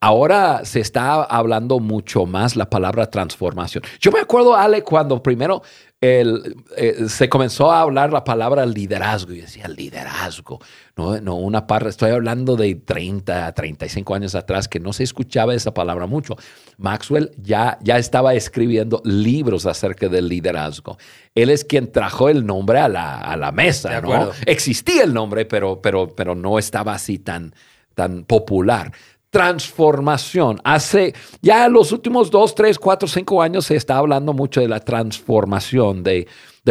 Ahora 0.00 0.64
se 0.64 0.78
está 0.78 1.24
hablando 1.24 1.80
mucho 1.80 2.24
más 2.24 2.54
la 2.54 2.70
palabra 2.70 3.10
transformación. 3.10 3.82
Yo 3.98 4.12
me 4.12 4.20
acuerdo, 4.20 4.54
Ale, 4.54 4.84
cuando 4.84 5.20
primero 5.20 5.62
el, 6.00 6.54
eh, 6.76 7.08
se 7.08 7.28
comenzó 7.28 7.72
a 7.72 7.80
hablar 7.80 8.12
la 8.12 8.22
palabra 8.22 8.64
liderazgo 8.64 9.32
y 9.32 9.40
decía 9.40 9.66
liderazgo, 9.66 10.60
no, 10.96 11.20
no 11.20 11.34
una 11.34 11.66
parte, 11.66 11.88
estoy 11.88 12.12
hablando 12.12 12.54
de 12.54 12.76
30, 12.76 13.50
35 13.52 14.14
años 14.14 14.36
atrás 14.36 14.68
que 14.68 14.78
no 14.78 14.92
se 14.92 15.02
escuchaba 15.02 15.52
esa 15.52 15.74
palabra 15.74 16.06
mucho. 16.06 16.36
Maxwell 16.76 17.32
ya, 17.36 17.76
ya 17.82 17.98
estaba 17.98 18.34
escribiendo 18.34 19.02
libros 19.04 19.66
acerca 19.66 20.08
del 20.08 20.28
liderazgo. 20.28 20.96
Él 21.34 21.50
es 21.50 21.64
quien 21.64 21.90
trajo 21.90 22.28
el 22.28 22.46
nombre 22.46 22.78
a 22.78 22.88
la, 22.88 23.18
a 23.18 23.36
la 23.36 23.50
mesa, 23.50 24.00
¿no? 24.00 24.30
Existía 24.46 25.02
el 25.02 25.12
nombre, 25.12 25.44
pero, 25.44 25.82
pero, 25.82 26.14
pero 26.14 26.36
no 26.36 26.60
estaba 26.60 26.94
así 26.94 27.18
tan, 27.18 27.52
tan 27.96 28.22
popular 28.22 28.92
transformación. 29.30 30.60
Hace 30.64 31.14
ya 31.42 31.68
los 31.68 31.92
últimos 31.92 32.30
dos, 32.30 32.54
tres, 32.54 32.78
cuatro, 32.78 33.08
cinco 33.08 33.42
años 33.42 33.66
se 33.66 33.76
está 33.76 33.98
hablando 33.98 34.32
mucho 34.32 34.60
de 34.60 34.68
la 34.68 34.80
transformación 34.80 36.02
de, 36.02 36.26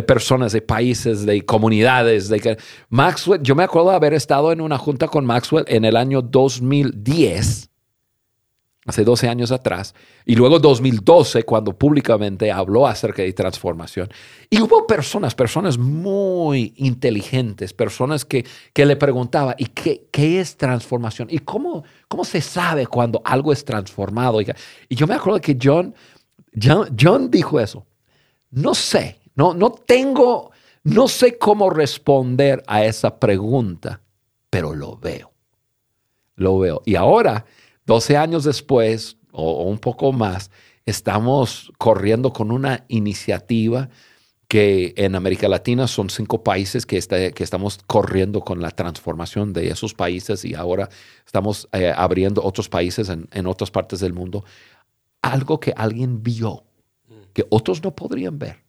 personas, 0.08 0.52
de 0.52 0.62
países, 0.62 1.26
de 1.26 1.46
comunidades. 1.46 2.30
De 2.30 2.58
Maxwell, 2.89 3.41
yo 3.41 3.56
me 3.56 3.63
acuerdo 3.63 3.89
de 3.91 3.96
haber 3.96 4.13
estado 4.13 4.52
en 4.52 4.62
una 4.62 4.78
junta 4.78 5.08
con 5.08 5.26
Maxwell 5.26 5.65
en 5.67 5.86
el 5.86 5.96
año 5.96 6.22
2010 6.22 7.66
hace 8.88 9.04
12 9.04 9.28
años 9.28 9.52
atrás, 9.52 9.93
y 10.26 10.36
luego 10.36 10.60
2012, 10.60 11.43
cuando 11.43 11.78
públicamente 11.78 12.52
habló 12.52 12.88
acerca 12.88 13.21
de 13.21 13.34
transformación. 13.34 14.10
Y 14.50 14.62
hubo 14.62 14.88
personas, 14.88 15.36
personas 15.36 15.78
muy 15.78 16.73
inteligentes, 16.78 17.73
personas 17.73 18.23
que, 18.23 18.45
que 18.71 18.86
le 18.86 18.95
preguntaba, 18.95 19.56
¿y 19.58 19.65
qué, 19.65 20.08
qué 20.10 20.39
es 20.39 20.56
transformación? 20.56 21.28
¿Y 21.30 21.39
cómo, 21.39 21.84
cómo 22.08 22.23
se 22.23 22.39
sabe 22.39 22.88
cuando 22.88 23.21
algo 23.26 23.52
es 23.52 23.65
transformado? 23.65 24.39
Y, 24.41 24.47
yo 24.89 25.06
me 25.06 25.15
acuerdo 25.15 25.41
que 25.41 25.58
John, 25.62 25.93
John, 26.60 26.95
John 26.97 27.30
dijo 27.30 27.60
eso. 27.60 27.86
No 28.52 28.73
sé, 28.73 29.19
no, 29.36 29.54
no 29.54 29.69
tengo, 29.71 30.52
no 30.84 31.10
sé 31.10 31.38
cómo 31.38 31.69
responder 31.69 32.63
a 32.67 32.86
esa 32.86 33.19
pregunta, 33.19 34.00
pero 34.50 34.73
lo 34.73 34.95
veo. 34.95 35.34
Lo 36.36 36.58
veo. 36.60 36.82
Y 36.86 36.95
ahora 36.95 37.45
12 37.88 38.17
años 38.17 38.43
después, 38.43 39.17
o, 39.32 39.63
un 39.63 39.80
poco 39.80 40.12
más, 40.12 40.52
estamos 40.86 41.71
corriendo 41.78 42.32
con 42.34 42.52
una 42.52 42.86
iniciativa 42.89 43.89
que 44.50 44.93
en 44.97 45.15
América 45.15 45.47
Latina 45.47 45.88
son 45.88 46.10
cinco 46.10 46.43
países 46.43 46.86
que, 46.86 47.00
que 47.34 47.43
estamos 47.43 47.80
corriendo 47.88 48.41
con 48.41 48.62
la 48.62 48.71
transformación 48.71 49.52
de 49.52 49.69
esos 49.69 49.93
países 49.93 50.45
y 50.45 50.54
ahora 50.54 50.89
estamos 51.26 51.67
eh, 51.71 51.91
abriendo 51.95 52.43
otros 52.43 52.69
países 52.69 53.10
en, 53.10 53.47
otras 53.47 53.71
partes 53.71 54.00
del 54.00 54.13
mundo. 54.13 54.45
Algo 55.21 55.60
que 55.60 55.73
alguien 55.76 56.23
vio, 56.23 56.65
que 57.34 57.45
otros 57.50 57.84
no 57.84 57.95
podrían 57.95 58.38
ver. 58.38 58.63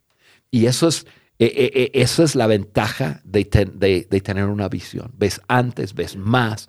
Y 0.50 0.66
eso 0.66 0.88
es, 0.88 1.06
eh, 1.38 1.52
eh, 1.54 1.90
eso 1.94 2.24
es 2.24 2.34
la 2.34 2.46
ventaja 2.46 3.20
de, 3.24 3.44
de, 3.44 4.20
tener 4.20 4.46
una 4.46 4.68
visión. 4.68 5.12
Ves 5.16 5.40
antes, 5.46 5.94
ves 5.94 6.16
más 6.16 6.68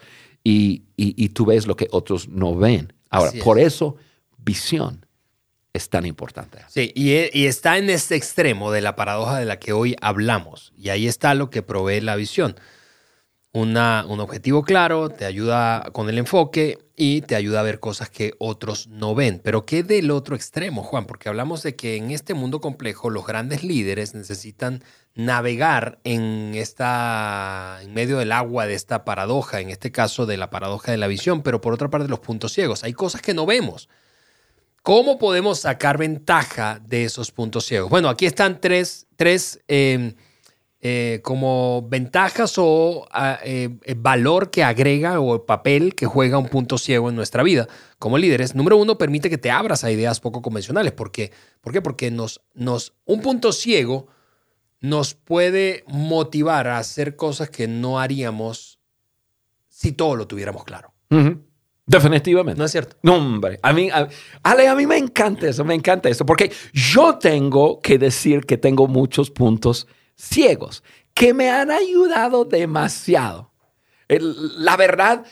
y, 0.95 1.29
tú 1.29 1.45
ves 1.45 1.67
lo 1.67 1.75
que 1.75 1.88
otros 1.91 2.27
no 2.27 2.55
ven. 2.55 2.93
Ahora, 3.09 3.31
por 3.43 3.59
eso 3.59 3.95
visión 4.38 5.05
es 5.73 5.89
tan 5.89 6.05
importante. 6.05 6.59
Sí, 6.67 6.91
y, 6.95 7.12
y, 7.38 7.47
está 7.47 7.77
en 7.77 7.89
este 7.89 8.15
extremo 8.15 8.71
de 8.71 8.81
la 8.81 8.95
paradoja 8.95 9.39
de 9.39 9.45
la 9.45 9.59
que 9.59 9.73
hoy 9.73 9.95
hablamos. 10.01 10.73
Y 10.77 10.89
ahí 10.89 11.07
está 11.07 11.33
lo 11.33 11.49
que 11.49 11.62
provee 11.62 12.01
la 12.01 12.15
visión 12.15 12.55
un 13.51 13.77
objetivo 14.19 14.63
claro, 14.63 15.09
te 15.09 15.25
ayuda 15.25 15.89
con 15.91 16.09
el 16.09 16.17
enfoque 16.17 16.77
y 16.95 17.21
te 17.21 17.35
ayuda 17.35 17.62
a 17.62 17.63
ver 17.63 17.79
cosas 17.79 18.09
que 18.09 18.33
otros 18.38 18.88
no 18.88 19.15
ven. 19.15 19.41
Pero 19.43 19.65
¿qué 19.65 19.83
del 19.83 20.12
otro 20.12 20.35
extremo, 20.35 20.83
Juan? 20.83 21.05
Porque 21.05 21.29
hablamos 21.29 21.63
de 21.63 21.75
que 21.75 21.95
en 21.95 22.12
este 22.12 22.33
mundo 22.33 22.62
complejo 22.62 23.09
los 23.09 23.25
grandes 23.25 23.63
líderes 23.63 24.13
necesitan 24.13 24.83
navegar 25.15 25.99
en 26.03 26.53
esta 26.55 27.79
en 27.81 27.93
medio 27.93 28.19
del 28.19 28.31
agua 28.31 28.67
de 28.67 28.75
esta 28.75 29.03
paradoja, 29.03 29.62
en 29.62 29.69
este 29.69 29.91
caso 29.91 30.25
de 30.25 30.38
la 30.38 30.49
paradoja 30.49 30.91
de 30.91 30.97
la 30.97 31.07
visión, 31.07 31.41
pero 31.41 31.62
por 31.62 31.73
otra 31.73 31.89
parte 31.89 32.07
los 32.07 32.19
puntos 32.19 32.53
ciegos. 32.53 32.83
Hay 32.83 32.93
cosas 32.93 33.21
que 33.21 33.33
no 33.33 33.45
vemos. 33.45 33.89
¿cómo 34.83 35.19
podemos 35.19 35.59
sacar 35.59 35.97
ventaja 35.97 36.81
de 36.83 37.05
esos 37.05 37.31
puntos 37.31 37.65
ciegos? 37.65 37.89
Bueno, 37.89 38.09
aquí 38.09 38.25
están 38.25 38.59
tres, 38.59 39.07
tres 39.15 39.59
em, 39.67 40.15
eh, 40.81 41.19
como 41.23 41.85
ventajas 41.89 42.53
o 42.57 43.05
ah, 43.11 43.37
eh, 43.43 43.69
valor 43.97 44.49
que 44.49 44.63
agrega 44.63 45.19
o 45.19 45.45
papel 45.45 45.93
que 45.93 46.05
juega 46.05 46.37
un 46.37 46.47
punto 46.47 46.77
ciego 46.77 47.09
en 47.09 47.17
nuestra 47.17 47.43
vida 47.43 47.67
como 47.97 48.17
líderes. 48.17 48.55
Número 48.55 48.77
uno, 48.77 48.97
permite 48.97 49.29
que 49.29 49.37
te 49.37 49.51
abras 49.51 49.83
a 49.83 49.91
ideas 49.91 50.21
poco 50.21 50.41
convencionales. 50.41 50.93
¿Por 50.93 51.11
qué? 51.11 51.31
¿Por 51.59 51.73
qué? 51.73 51.81
Porque 51.81 52.11
nos, 52.11 52.41
nos, 52.53 52.93
un 53.03 53.21
punto 53.21 53.51
ciego 53.51 54.07
nos 54.79 55.15
puede 55.15 55.83
motivar 55.87 56.67
a 56.67 56.77
hacer 56.77 57.17
cosas 57.17 57.49
que 57.49 57.67
no 57.67 57.99
haríamos 57.99 58.79
si 59.67 59.91
todo 59.91 60.15
lo 60.15 60.27
tuviéramos 60.27 60.63
claro. 60.63 60.93
Definitivamente. 61.85 62.57
¿No 62.57 62.65
es 62.65 62.71
cierto? 62.71 62.95
No, 63.01 63.15
hombre. 63.15 63.59
A 63.63 63.73
mí, 63.73 63.89
a, 63.89 64.07
Ale, 64.43 64.67
a 64.67 64.75
mí 64.75 64.85
me 64.85 64.97
encanta 64.97 65.49
eso, 65.49 65.65
me 65.65 65.73
encanta 65.73 66.07
eso, 66.07 66.25
porque 66.25 66.51
yo 66.71 67.17
tengo 67.17 67.81
que 67.81 67.97
decir 67.97 68.45
que 68.45 68.57
tengo 68.57 68.87
muchos 68.87 69.31
puntos 69.31 69.87
ciegos 70.19 70.84
que 71.13 71.34
me 71.34 71.49
han 71.49 71.71
ayudado 71.71 72.45
demasiado. 72.45 73.51
la 74.10 74.75
verdad, 74.75 75.23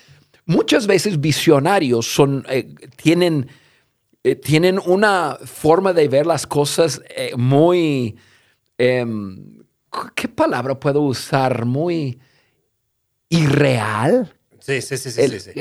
muchas 0.46 0.86
veces 0.86 1.20
visionarios 1.20 2.06
son, 2.06 2.46
eh, 2.50 2.76
tienen, 2.96 3.48
eh, 4.24 4.36
tienen 4.36 4.80
una 4.86 5.38
forma 5.44 5.94
de 5.94 6.08
ver 6.08 6.26
las 6.26 6.46
cosas 6.46 7.02
eh, 7.10 7.32
muy, 7.36 8.16
em, 8.78 9.64
¿qué 10.14 10.28
palabra 10.28 10.80
puedo 10.80 11.02
usar? 11.02 11.66
Muy 11.66 12.20
irreal. 13.30 14.34
Sí, 14.60 14.82
sí, 14.82 14.98
sí, 14.98 15.12
sí. 15.12 15.40
sí, 15.40 15.52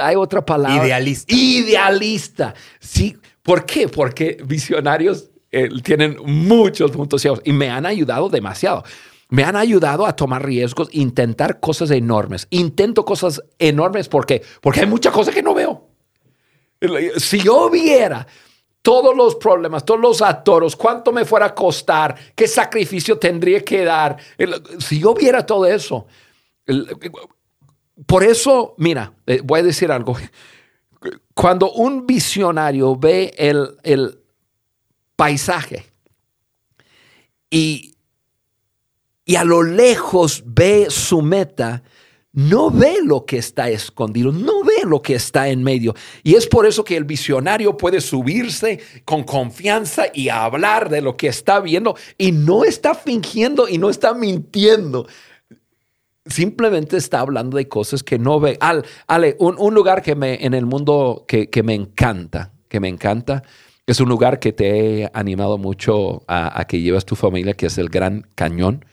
hay 0.00 0.16
otra 0.16 0.44
palabra. 0.44 0.86
Idealista. 0.86 1.34
Idealista. 1.34 2.54
Sí. 2.80 3.16
¿Por 3.42 3.66
qué? 3.66 3.88
Porque 3.88 4.38
visionarios 4.44 5.30
tienen 5.82 6.16
muchos 6.24 6.90
puntos 6.90 7.20
ciegos 7.22 7.40
y 7.44 7.52
me 7.52 7.70
han 7.70 7.86
ayudado 7.86 8.28
demasiado. 8.28 8.84
Me 9.28 9.42
han 9.44 9.56
ayudado 9.56 10.06
a 10.06 10.14
tomar 10.14 10.44
riesgos, 10.44 10.88
intentar 10.92 11.58
cosas 11.60 11.90
enormes. 11.90 12.46
Intento 12.50 13.04
cosas 13.04 13.42
enormes 13.58 14.08
porque, 14.08 14.42
porque 14.60 14.80
hay 14.80 14.86
muchas 14.86 15.12
cosas 15.12 15.34
que 15.34 15.42
no 15.42 15.54
veo. 15.54 15.88
Si 17.16 17.40
yo 17.40 17.70
viera 17.70 18.26
todos 18.82 19.16
los 19.16 19.36
problemas, 19.36 19.84
todos 19.84 20.00
los 20.00 20.20
atoros, 20.20 20.76
cuánto 20.76 21.10
me 21.10 21.24
fuera 21.24 21.46
a 21.46 21.54
costar, 21.54 22.14
qué 22.34 22.46
sacrificio 22.46 23.18
tendría 23.18 23.64
que 23.64 23.82
dar, 23.82 24.18
si 24.78 25.00
yo 25.00 25.14
viera 25.14 25.46
todo 25.46 25.64
eso, 25.66 26.06
por 28.06 28.24
eso, 28.24 28.74
mira, 28.78 29.14
eh, 29.26 29.40
voy 29.42 29.60
a 29.60 29.62
decir 29.62 29.90
algo. 29.90 30.16
Cuando 31.34 31.72
un 31.72 32.06
visionario 32.06 32.96
ve 32.96 33.32
el, 33.36 33.76
el 33.82 34.23
paisaje 35.16 35.86
y, 37.50 37.94
y 39.24 39.36
a 39.36 39.44
lo 39.44 39.62
lejos 39.62 40.42
ve 40.44 40.86
su 40.90 41.22
meta, 41.22 41.82
no 42.32 42.68
ve 42.68 42.96
lo 43.04 43.24
que 43.24 43.38
está 43.38 43.70
escondido, 43.70 44.32
no 44.32 44.64
ve 44.64 44.84
lo 44.84 45.00
que 45.00 45.14
está 45.14 45.48
en 45.48 45.62
medio. 45.62 45.94
Y 46.24 46.34
es 46.34 46.48
por 46.48 46.66
eso 46.66 46.82
que 46.82 46.96
el 46.96 47.04
visionario 47.04 47.76
puede 47.76 48.00
subirse 48.00 48.80
con 49.04 49.22
confianza 49.22 50.06
y 50.12 50.30
hablar 50.30 50.88
de 50.88 51.00
lo 51.00 51.16
que 51.16 51.28
está 51.28 51.60
viendo 51.60 51.96
y 52.18 52.32
no 52.32 52.64
está 52.64 52.94
fingiendo 52.94 53.68
y 53.68 53.78
no 53.78 53.88
está 53.88 54.14
mintiendo. 54.14 55.06
Simplemente 56.26 56.96
está 56.96 57.20
hablando 57.20 57.56
de 57.56 57.68
cosas 57.68 58.02
que 58.02 58.18
no 58.18 58.40
ve. 58.40 58.56
Al, 58.60 58.84
Ale, 59.06 59.36
un, 59.38 59.72
lugar 59.72 60.02
que 60.02 60.16
me, 60.16 60.44
en 60.44 60.54
el 60.54 60.66
mundo 60.66 61.24
que, 61.28 61.50
que 61.50 61.62
me 61.62 61.74
encanta, 61.74 62.52
que 62.68 62.80
me 62.80 62.88
encanta, 62.88 63.44
es 63.86 64.00
un 64.00 64.08
lugar 64.08 64.38
que 64.38 64.52
te 64.52 65.02
he 65.02 65.10
animado 65.12 65.58
mucho 65.58 66.24
a, 66.26 66.64
que 66.66 66.80
llevas 66.80 67.04
tu 67.04 67.16
familia, 67.16 67.52
que 67.54 67.66
es 67.66 67.76
el 67.76 67.90
Gran 67.90 68.26
Cañón 68.34 68.84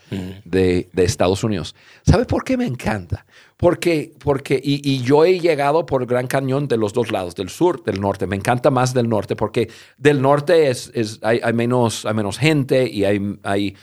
de, 0.44 0.90
Estados 0.98 1.46
Unidos. 1.46 1.76
¿Sabe 2.06 2.26
por 2.26 2.44
qué 2.44 2.58
me 2.58 2.66
encanta? 2.66 3.26
Porque, 3.56 4.14
porque 4.20 4.60
y, 4.62 5.02
yo 5.02 5.24
he 5.24 5.40
llegado 5.40 5.86
por 5.86 6.02
el 6.02 6.08
Gran 6.08 6.28
Cañón 6.28 6.68
de 6.68 6.76
los 6.76 6.92
dos 6.92 7.10
lados, 7.10 7.36
del 7.36 7.48
sur, 7.48 7.84
del 7.84 8.02
norte. 8.02 8.28
Me 8.28 8.36
encanta 8.36 8.70
más 8.70 8.94
del 8.94 9.08
norte 9.08 9.38
porque 9.38 9.70
del 9.98 10.22
norte 10.22 10.70
es, 10.70 10.92
hay, 11.22 11.40
menos, 11.54 12.06
hay 12.06 12.14
menos 12.14 12.38
gente 12.38 12.90
y 12.90 13.06
hay, 13.06 13.40
hay 13.44 13.78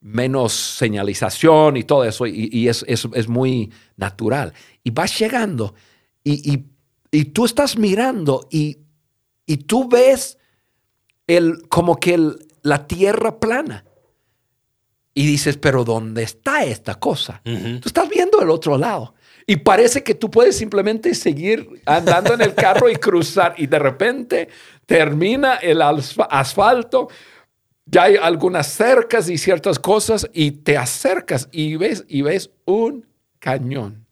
menos 0.00 0.52
señalización 0.52 1.76
y 1.76 1.84
todo 1.84 2.04
eso, 2.04 2.26
y, 2.26 2.66
es, 2.66 2.84
es, 2.88 3.28
muy 3.28 3.72
natural. 3.96 4.54
Y 4.82 4.90
vas 4.90 5.16
llegando 5.16 5.74
y, 6.24 6.64
y 7.12 7.24
tú 7.26 7.44
estás 7.44 7.78
mirando 7.78 8.48
y, 8.50 8.78
y 9.46 9.58
tú 9.58 9.88
ves 9.88 10.38
el, 11.28 11.68
como 11.68 12.00
que 12.00 12.18
la 12.62 12.86
tierra 12.88 13.38
plana. 13.38 13.84
Y 15.14 15.26
dices, 15.26 15.56
pero 15.56 15.84
¿dónde 15.84 16.22
está 16.22 16.64
esta 16.64 16.96
cosa? 16.96 17.40
Tú 17.44 17.88
estás 17.88 18.08
viendo 18.08 18.40
el 18.40 18.50
otro 18.50 18.76
lado. 18.76 19.14
Y 19.46 19.56
parece 19.56 20.04
que 20.04 20.14
tú 20.14 20.30
puedes 20.30 20.56
simplemente 20.56 21.14
seguir 21.14 21.82
andando 21.86 22.34
en 22.34 22.42
el 22.42 22.54
carro 22.54 22.88
y 22.90 22.96
cruzar. 22.96 23.54
Y 23.56 23.66
de 23.66 23.78
repente 23.78 24.48
termina 24.86 25.54
el 25.54 25.80
asfalto, 25.82 27.08
ya 27.86 28.04
hay 28.04 28.16
algunas 28.16 28.66
cercas 28.66 29.28
y 29.28 29.38
ciertas 29.38 29.78
cosas, 29.78 30.28
y 30.34 30.50
te 30.50 30.76
acercas 30.76 31.48
y 31.50 31.76
ves, 31.76 32.04
y 32.08 32.22
ves 32.22 32.50
un 32.66 33.06
cañón. 33.38 34.06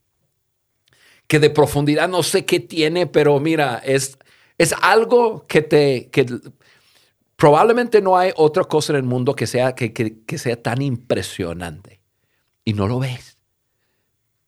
Que 1.27 1.39
de 1.39 1.51
profundidad 1.51 2.09
no 2.09 2.23
sé 2.23 2.47
qué 2.47 2.59
tiene, 2.59 3.07
pero 3.07 3.39
mira, 3.39 3.81
es, 3.85 4.19
es 4.59 4.75
algo 4.81 5.47
que 5.47 5.61
te, 5.63 6.09
que 6.11 6.27
Probablemente 7.37 8.01
no 8.01 8.17
hay 8.17 8.33
otra 8.37 8.65
cosa 8.65 8.95
en 8.95 8.97
el 8.97 9.03
mundo 9.03 9.35
que 9.35 9.47
sea, 9.47 9.75
que, 9.75 10.39
sea 10.39 10.63
tan 10.63 10.81
impresionante. 10.81 12.01
Y 12.65 12.73
no 12.73 12.89
lo 12.89 12.99
ves. 12.99 13.37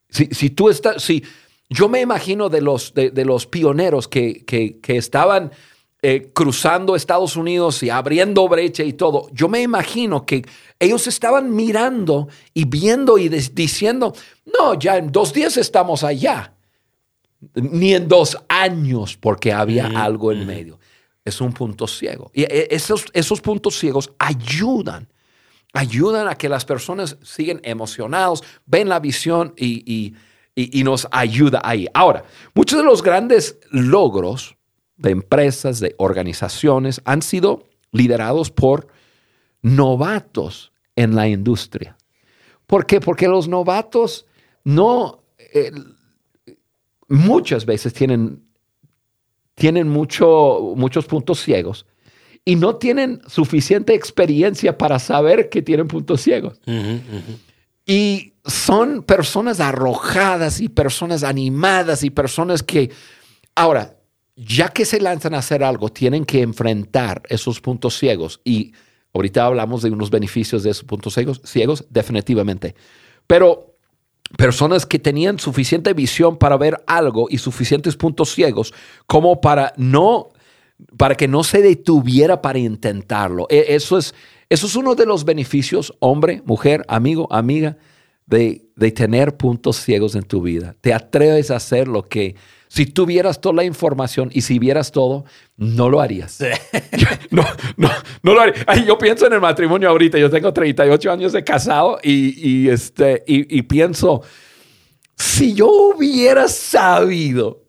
Si, 0.08 0.50
tú 0.50 0.70
estás, 0.70 1.02
si 1.02 1.22
yo 1.68 1.90
me 1.90 2.00
imagino 2.00 2.48
de 2.48 2.62
los, 2.62 2.94
de, 2.94 3.24
los 3.26 3.46
pioneros 3.46 4.08
que, 4.08 4.80
estaban 4.86 5.52
eh, 6.00 6.30
cruzando 6.32 6.96
Estados 6.96 7.36
Unidos 7.36 7.82
y 7.82 7.90
abriendo 7.90 8.48
brecha 8.48 8.84
y 8.84 8.94
todo, 8.94 9.28
yo 9.32 9.50
me 9.50 9.60
imagino 9.60 10.24
que 10.24 10.46
ellos 10.78 11.06
estaban 11.06 11.54
mirando 11.54 12.28
y 12.54 12.64
viendo 12.64 13.18
y 13.18 13.28
diciendo, 13.28 14.14
no, 14.46 14.74
ya 14.74 14.96
en 14.96 15.12
dos 15.12 15.34
días 15.34 15.58
estamos 15.58 16.04
allá, 16.04 16.54
ni 17.54 17.94
en 17.94 18.08
dos 18.08 18.38
años, 18.48 19.18
porque 19.18 19.52
había 19.52 19.88
algo 19.88 20.32
en 20.32 20.46
medio 20.46 20.78
es 21.24 21.40
un 21.40 21.52
punto 21.52 21.86
ciego. 21.86 22.30
Y 22.34 22.42
eh, 22.42 22.68
esos, 22.70 23.06
esos 23.12 23.40
puntos 23.40 23.78
ciegos 23.78 24.12
ayudan, 24.18 25.08
ayudan 25.72 26.28
a 26.28 26.34
que 26.34 26.48
las 26.48 26.64
personas 26.64 27.18
sigan 27.22 27.60
emocionados, 27.62 28.42
ven 28.66 28.88
la 28.88 29.00
visión 29.00 29.54
y, 29.56 30.14
nos 30.82 31.06
ayuda 31.12 31.60
ahí. 31.62 31.86
Ahora, 31.94 32.24
muchos 32.54 32.78
de 32.78 32.84
los 32.84 33.02
grandes 33.02 33.58
logros 33.70 34.56
de 34.96 35.10
empresas, 35.10 35.78
de 35.78 35.94
organizaciones, 35.98 37.00
han 37.04 37.22
sido 37.22 37.64
liderados 37.92 38.50
por 38.50 38.88
novatos 39.62 40.72
en 40.96 41.14
la 41.14 41.28
industria. 41.28 41.96
¿Por 42.66 42.86
qué? 42.86 43.00
Porque 43.00 43.28
los 43.28 43.46
novatos 43.46 44.26
no, 44.64 45.22
eh, 45.38 45.70
muchas 47.06 47.64
veces 47.64 47.92
tienen 47.92 48.47
tienen 49.58 49.88
mucho, 49.88 50.72
muchos 50.76 51.06
puntos 51.06 51.40
ciegos 51.40 51.86
y 52.44 52.56
no 52.56 52.76
tienen 52.76 53.20
suficiente 53.26 53.94
experiencia 53.94 54.78
para 54.78 54.98
saber 54.98 55.50
que 55.50 55.60
tienen 55.60 55.86
puntos 55.86 56.22
ciegos. 56.22 56.60
Y 57.84 58.32
son 58.46 59.02
personas 59.02 59.60
arrojadas 59.60 60.60
y 60.60 60.68
personas 60.68 61.24
animadas 61.24 62.04
y 62.04 62.10
personas 62.10 62.62
que, 62.62 62.90
ahora, 63.54 63.98
ya 64.36 64.68
que 64.68 64.84
se 64.84 65.00
lanzan 65.00 65.34
a 65.34 65.38
hacer 65.38 65.62
algo, 65.62 65.90
tienen 65.90 66.24
que 66.24 66.40
enfrentar 66.40 67.22
esos 67.28 67.60
puntos 67.60 67.98
ciegos. 67.98 68.40
Y 68.44 68.72
ahorita 69.12 69.44
hablamos 69.44 69.82
de 69.82 69.90
unos 69.90 70.10
beneficios 70.10 70.62
de 70.62 70.70
esos 70.70 70.84
puntos 70.84 71.14
ciegos, 71.14 71.42
ciegos 71.44 71.84
definitivamente. 71.90 72.74
Pero 73.26 73.77
personas 74.36 74.84
que 74.84 74.98
tenían 74.98 75.38
suficiente 75.38 75.94
visión 75.94 76.36
para 76.36 76.56
ver 76.56 76.82
algo 76.86 77.28
y 77.30 77.38
suficientes 77.38 77.96
puntos 77.96 78.34
ciegos 78.34 78.74
como 79.06 79.40
para 79.40 79.72
no 79.76 80.30
para 80.96 81.16
que 81.16 81.26
no 81.26 81.42
se 81.42 81.60
detuviera 81.60 82.40
para 82.40 82.58
intentarlo. 82.58 83.46
E, 83.50 83.74
eso 83.74 83.98
es, 83.98 84.14
eso 84.48 84.66
es 84.66 84.76
uno 84.76 84.94
de 84.94 85.06
los 85.06 85.24
beneficios, 85.24 85.92
hombre, 85.98 86.42
mujer, 86.44 86.84
amigo, 86.88 87.26
amiga, 87.32 87.76
de, 88.26 88.66
de 88.76 88.92
tener 88.92 89.36
puntos 89.36 89.76
ciegos 89.76 90.14
en 90.14 90.22
tu 90.22 90.42
vida. 90.42 90.76
Te 90.80 90.92
atreves 90.94 91.50
a 91.50 91.56
hacer 91.56 91.88
lo 91.88 92.04
que 92.08 92.36
si 92.68 92.86
tuvieras 92.86 93.40
toda 93.40 93.56
la 93.56 93.64
información 93.64 94.30
y 94.32 94.42
si 94.42 94.58
vieras 94.58 94.92
todo, 94.92 95.24
no 95.56 95.88
lo 95.88 96.00
harías. 96.00 96.38
no, 97.30 97.44
no, 97.76 97.90
no 98.22 98.34
lo 98.34 98.40
haría. 98.40 98.64
yo 98.86 98.98
pienso 98.98 99.26
en 99.26 99.32
el 99.32 99.40
matrimonio 99.40 99.88
ahorita. 99.88 100.18
Yo 100.18 100.30
tengo 100.30 100.52
38 100.52 101.10
años 101.10 101.32
de 101.32 101.42
casado 101.42 101.98
y, 102.02 102.68
este, 102.68 103.24
y, 103.26 103.62
pienso, 103.62 104.22
si 105.16 105.54
yo 105.54 105.68
hubiera 105.68 106.46
sabido 106.48 107.64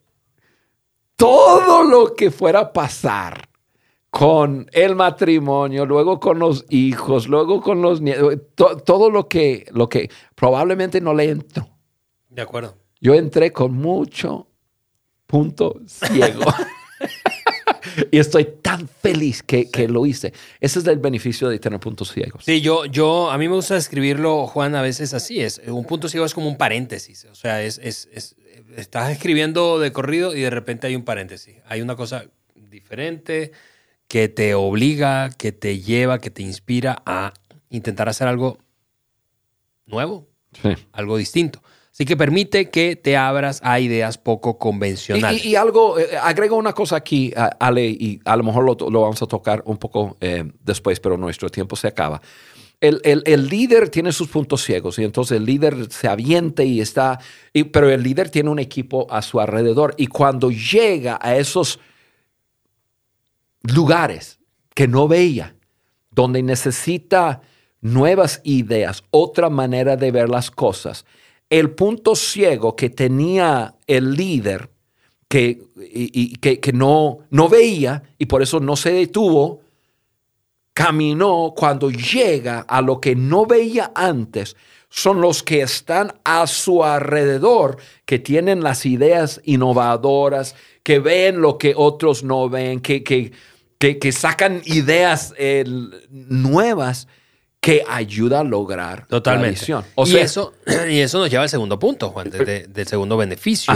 todo 1.15 1.83
lo 1.83 2.13
que 2.13 2.29
fuera 2.29 2.59
a 2.59 2.73
pasar 2.73 3.49
con 4.09 4.67
el 4.73 4.95
matrimonio, 4.95 5.85
luego 5.85 6.19
con 6.19 6.39
los 6.39 6.65
hijos, 6.69 7.27
luego 7.27 7.61
con 7.61 7.81
los 7.81 8.01
nietos, 8.01 8.83
todo 8.83 9.09
lo 9.09 9.27
que, 9.27 9.65
lo 9.71 9.87
que 9.87 10.09
probablemente 10.35 10.99
no 10.99 11.13
le 11.13 11.29
entró. 11.29 11.69
De 12.27 12.41
acuerdo. 12.41 12.75
Yo 12.99 13.13
entré 13.13 13.53
con 13.53 13.73
mucho 13.73 14.48
punto 15.29 15.79
ciego. 15.85 16.51
y 18.11 18.17
estoy 18.17 18.45
tan 18.63 18.87
feliz 18.87 19.43
que, 19.43 19.69
que, 19.69 19.87
lo 19.87 20.07
hice. 20.07 20.33
Ese 20.59 20.79
es 20.79 20.87
el 20.87 20.97
beneficio 20.97 21.49
de 21.49 21.59
tener 21.59 21.79
puntos 21.79 22.11
ciegos. 22.11 22.43
Sí, 22.43 22.61
yo, 22.61 22.85
yo, 22.85 23.29
a 23.29 23.37
mí 23.37 23.47
me 23.47 23.53
gusta 23.53 23.77
escribirlo, 23.77 24.47
Juan, 24.47 24.73
a 24.73 24.81
veces 24.81 25.13
así. 25.13 25.39
Es, 25.39 25.61
un 25.67 25.85
punto 25.85 26.09
ciego 26.09 26.25
es 26.25 26.33
como 26.33 26.47
un 26.47 26.57
paréntesis. 26.57 27.27
O 27.31 27.35
sea, 27.35 27.61
es, 27.61 27.77
es, 27.83 28.09
es, 28.11 28.35
estás 28.75 29.11
escribiendo 29.11 29.77
de 29.77 29.91
corrido 29.91 30.35
y 30.35 30.41
de 30.41 30.49
repente 30.49 30.87
hay 30.87 30.95
un 30.95 31.03
paréntesis. 31.03 31.57
Hay 31.67 31.83
una 31.83 31.95
cosa 31.95 32.25
diferente 32.55 33.51
que 34.07 34.29
te 34.29 34.55
obliga, 34.55 35.29
que 35.29 35.51
te 35.51 35.79
lleva, 35.79 36.17
que 36.17 36.31
te 36.31 36.41
inspira 36.41 37.03
a 37.05 37.33
intentar 37.69 38.09
hacer 38.09 38.27
algo 38.27 38.57
nuevo, 39.85 40.27
algo 40.91 41.17
distinto. 41.17 41.61
Así 41.99 42.05
que 42.05 42.15
permite 42.15 42.69
que 42.69 42.95
te 42.95 43.17
abras 43.17 43.59
a 43.61 43.77
ideas 43.81 44.17
poco 44.17 44.57
convencionales. 44.57 45.43
Y, 45.43 45.57
algo, 45.57 45.99
eh, 45.99 46.17
agrego 46.17 46.55
una 46.55 46.71
cosa 46.71 46.95
aquí, 46.95 47.33
Ale, 47.35 47.87
y 47.89 48.21
a 48.23 48.37
lo 48.37 48.43
mejor 48.45 48.63
lo, 48.63 49.01
vamos 49.01 49.21
a 49.21 49.25
tocar 49.25 49.61
un 49.65 49.75
poco 49.75 50.15
eh, 50.21 50.49
después, 50.63 51.01
pero 51.01 51.17
nuestro 51.17 51.49
tiempo 51.49 51.75
se 51.75 51.89
acaba. 51.89 52.21
El, 52.79 53.49
líder 53.49 53.89
tiene 53.89 54.13
sus 54.13 54.29
puntos 54.29 54.63
ciegos 54.63 54.97
y 54.97 55.03
entonces 55.03 55.35
el 55.35 55.43
líder 55.43 55.91
se 55.91 56.07
aviente 56.07 56.63
y 56.63 56.79
está, 56.79 57.19
pero 57.73 57.89
el 57.89 58.01
líder 58.01 58.29
tiene 58.29 58.49
un 58.49 58.59
equipo 58.59 59.05
a 59.09 59.21
su 59.21 59.41
alrededor 59.41 59.93
y 59.97 60.07
cuando 60.07 60.51
llega 60.51 61.19
a 61.21 61.35
esos 61.35 61.81
lugares 63.63 64.39
que 64.73 64.87
no 64.87 65.09
veía, 65.09 65.53
donde 66.11 66.43
necesita 66.43 67.41
nuevas 67.81 68.39
ideas, 68.45 69.03
otra 69.11 69.49
manera 69.49 69.97
de 69.97 70.11
ver 70.11 70.29
las 70.29 70.49
cosas. 70.49 71.05
El 71.49 71.71
punto 71.71 72.15
ciego 72.15 72.75
que 72.75 72.89
tenía 72.89 73.75
el 73.87 74.13
líder, 74.13 74.69
que, 75.27 75.61
que 76.39 76.71
no, 76.73 77.19
no 77.29 77.49
veía 77.49 78.03
y 78.17 78.25
por 78.25 78.41
eso 78.41 78.59
no 78.59 78.75
se 78.75 78.91
detuvo, 78.91 79.61
caminó. 80.73 81.53
Cuando 81.55 81.89
llega 81.89 82.61
a 82.61 82.81
lo 82.81 82.99
que 83.01 83.15
no 83.15 83.45
veía 83.45 83.91
antes, 83.95 84.55
son 84.89 85.21
los 85.21 85.43
que 85.43 85.61
están 85.61 86.13
a 86.23 86.47
su 86.47 86.83
alrededor, 86.83 87.77
que 88.05 88.19
tienen 88.19 88.63
las 88.63 88.85
ideas 88.85 89.39
innovadoras, 89.43 90.55
que 90.83 90.99
ven 90.99 91.41
lo 91.41 91.57
que 91.57 91.73
otros 91.75 92.23
no 92.23 92.49
ven, 92.49 92.79
que, 92.79 93.03
que, 93.03 93.31
que, 93.77 94.11
sacan 94.11 94.61
ideas 94.65 95.33
eh, 95.37 95.63
nuevas 96.09 97.07
que 97.59 97.83
ayuda 97.87 98.39
a 98.39 98.43
lograr 98.43 99.05
Totalmente. 99.07 99.47
la 99.47 99.81
visión. 99.81 99.85
y, 100.05 100.17
eso, 100.17 100.53
y 100.89 100.99
eso 100.99 101.19
nos 101.19 101.29
lleva 101.29 101.43
al 101.43 101.49
segundo 101.49 101.77
punto, 101.77 102.09
Juan, 102.09 102.29
del 102.29 102.87
segundo 102.87 103.17
beneficio. 103.17 103.73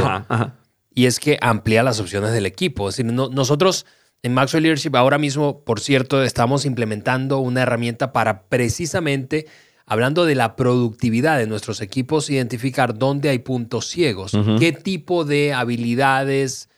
Y 0.96 1.06
es 1.06 1.20
que 1.20 1.38
amplía 1.42 1.84
las 1.84 2.00
opciones 2.00 2.32
del 2.32 2.46
equipo. 2.46 2.90
Es 2.90 2.98
decir, 2.98 3.12
nosotros 3.12 3.86
en 4.22 4.34
Maxwell 4.34 4.64
Leadership 4.64 4.96
ahora 4.96 5.18
mismo, 5.18 5.64
por 5.66 5.82
cierto, 5.82 6.24
estamos 6.24 6.66
implementando 6.66 7.40
una 7.40 7.64
herramienta 7.64 8.14
para 8.14 8.44
precisamente, 8.44 9.48
hablando 9.86 10.26
de 10.26 10.36
la 10.36 10.56
productividad 10.56 11.38
de 11.38 11.46
nuestros 11.46 11.82
equipos, 11.82 12.30
identificar 12.30 12.98
dónde 12.98 13.30
hay 13.30 13.40
puntos 13.40 13.88
ciegos, 13.88 14.32
qué 14.60 14.72
tipo 14.72 15.26
de 15.26 15.54
habilidades, 15.54 16.70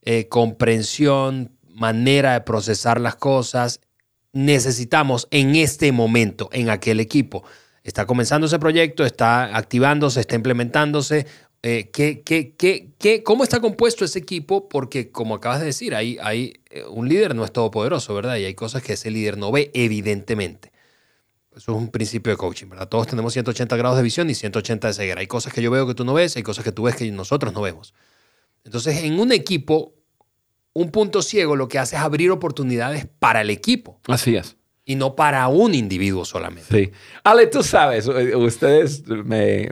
eh, 0.00 0.28
comprensión, 0.28 1.52
manera 1.68 2.32
de 2.32 2.40
procesar 2.40 2.98
las 2.98 3.16
cosas 3.16 3.80
necesitamos 4.36 5.28
en 5.30 5.56
este 5.56 5.92
momento 5.92 6.50
en 6.52 6.68
aquel 6.68 7.00
equipo. 7.00 7.42
Está 7.82 8.04
comenzando 8.04 8.46
ese 8.46 8.58
proyecto, 8.58 9.06
está 9.06 9.56
activándose, 9.56 10.20
está 10.20 10.34
implementándose. 10.34 11.26
Eh, 11.62 11.90
¿qué, 11.90 12.20
qué, 12.20 12.54
qué, 12.98 13.22
cómo 13.22 13.44
está 13.44 13.60
compuesto 13.60 14.04
ese 14.04 14.18
equipo? 14.18 14.68
Porque, 14.68 15.10
como 15.10 15.36
acabas 15.36 15.60
de 15.60 15.66
decir, 15.66 15.94
hay, 15.94 16.18
hay, 16.20 16.52
eh, 16.68 16.84
un 16.84 17.08
líder 17.08 17.34
no 17.34 17.46
es 17.46 17.52
todopoderoso, 17.52 18.14
¿verdad? 18.14 18.36
Y 18.36 18.44
hay 18.44 18.54
cosas 18.54 18.82
que 18.82 18.92
ese 18.92 19.10
líder 19.10 19.38
no 19.38 19.50
ve, 19.50 19.70
evidentemente. 19.72 20.70
Eso 21.56 21.72
es 21.72 21.78
un 21.78 21.88
principio 21.88 22.30
de 22.30 22.36
coaching, 22.36 22.68
¿verdad? 22.68 22.88
Todos 22.90 23.06
tenemos 23.06 23.32
180 23.32 23.74
grados 23.76 23.96
de 23.96 24.02
visión 24.02 24.28
y 24.28 24.34
180 24.34 24.88
de 24.88 24.94
ceguera. 24.94 25.20
Hay 25.22 25.26
cosas 25.26 25.54
que 25.54 25.62
yo 25.62 25.70
veo 25.70 25.86
que 25.86 25.94
tú 25.94 26.04
no 26.04 26.12
ves, 26.12 26.36
hay 26.36 26.42
cosas 26.42 26.62
que 26.62 26.72
tú 26.72 26.82
ves 26.82 26.96
que 26.96 27.10
nosotros 27.10 27.54
no 27.54 27.62
vemos. 27.62 27.94
Entonces, 28.64 29.02
en 29.02 29.18
un 29.18 29.32
equipo, 29.32 29.95
un 30.76 30.90
punto 30.90 31.22
ciego 31.22 31.56
lo 31.56 31.68
que 31.68 31.78
hace 31.78 31.96
es 31.96 32.02
abrir 32.02 32.30
oportunidades 32.30 33.08
para 33.18 33.40
el 33.40 33.48
equipo. 33.48 33.98
Así 34.08 34.36
es. 34.36 34.56
Y 34.84 34.94
no 34.94 35.16
para 35.16 35.48
un 35.48 35.74
individuo 35.74 36.26
solamente. 36.26 36.84
Sí. 36.84 36.92
Ale, 37.24 37.46
tú 37.46 37.62
sabes, 37.62 38.06
eh, 38.06 38.36
ustedes 38.36 39.06
me, 39.06 39.70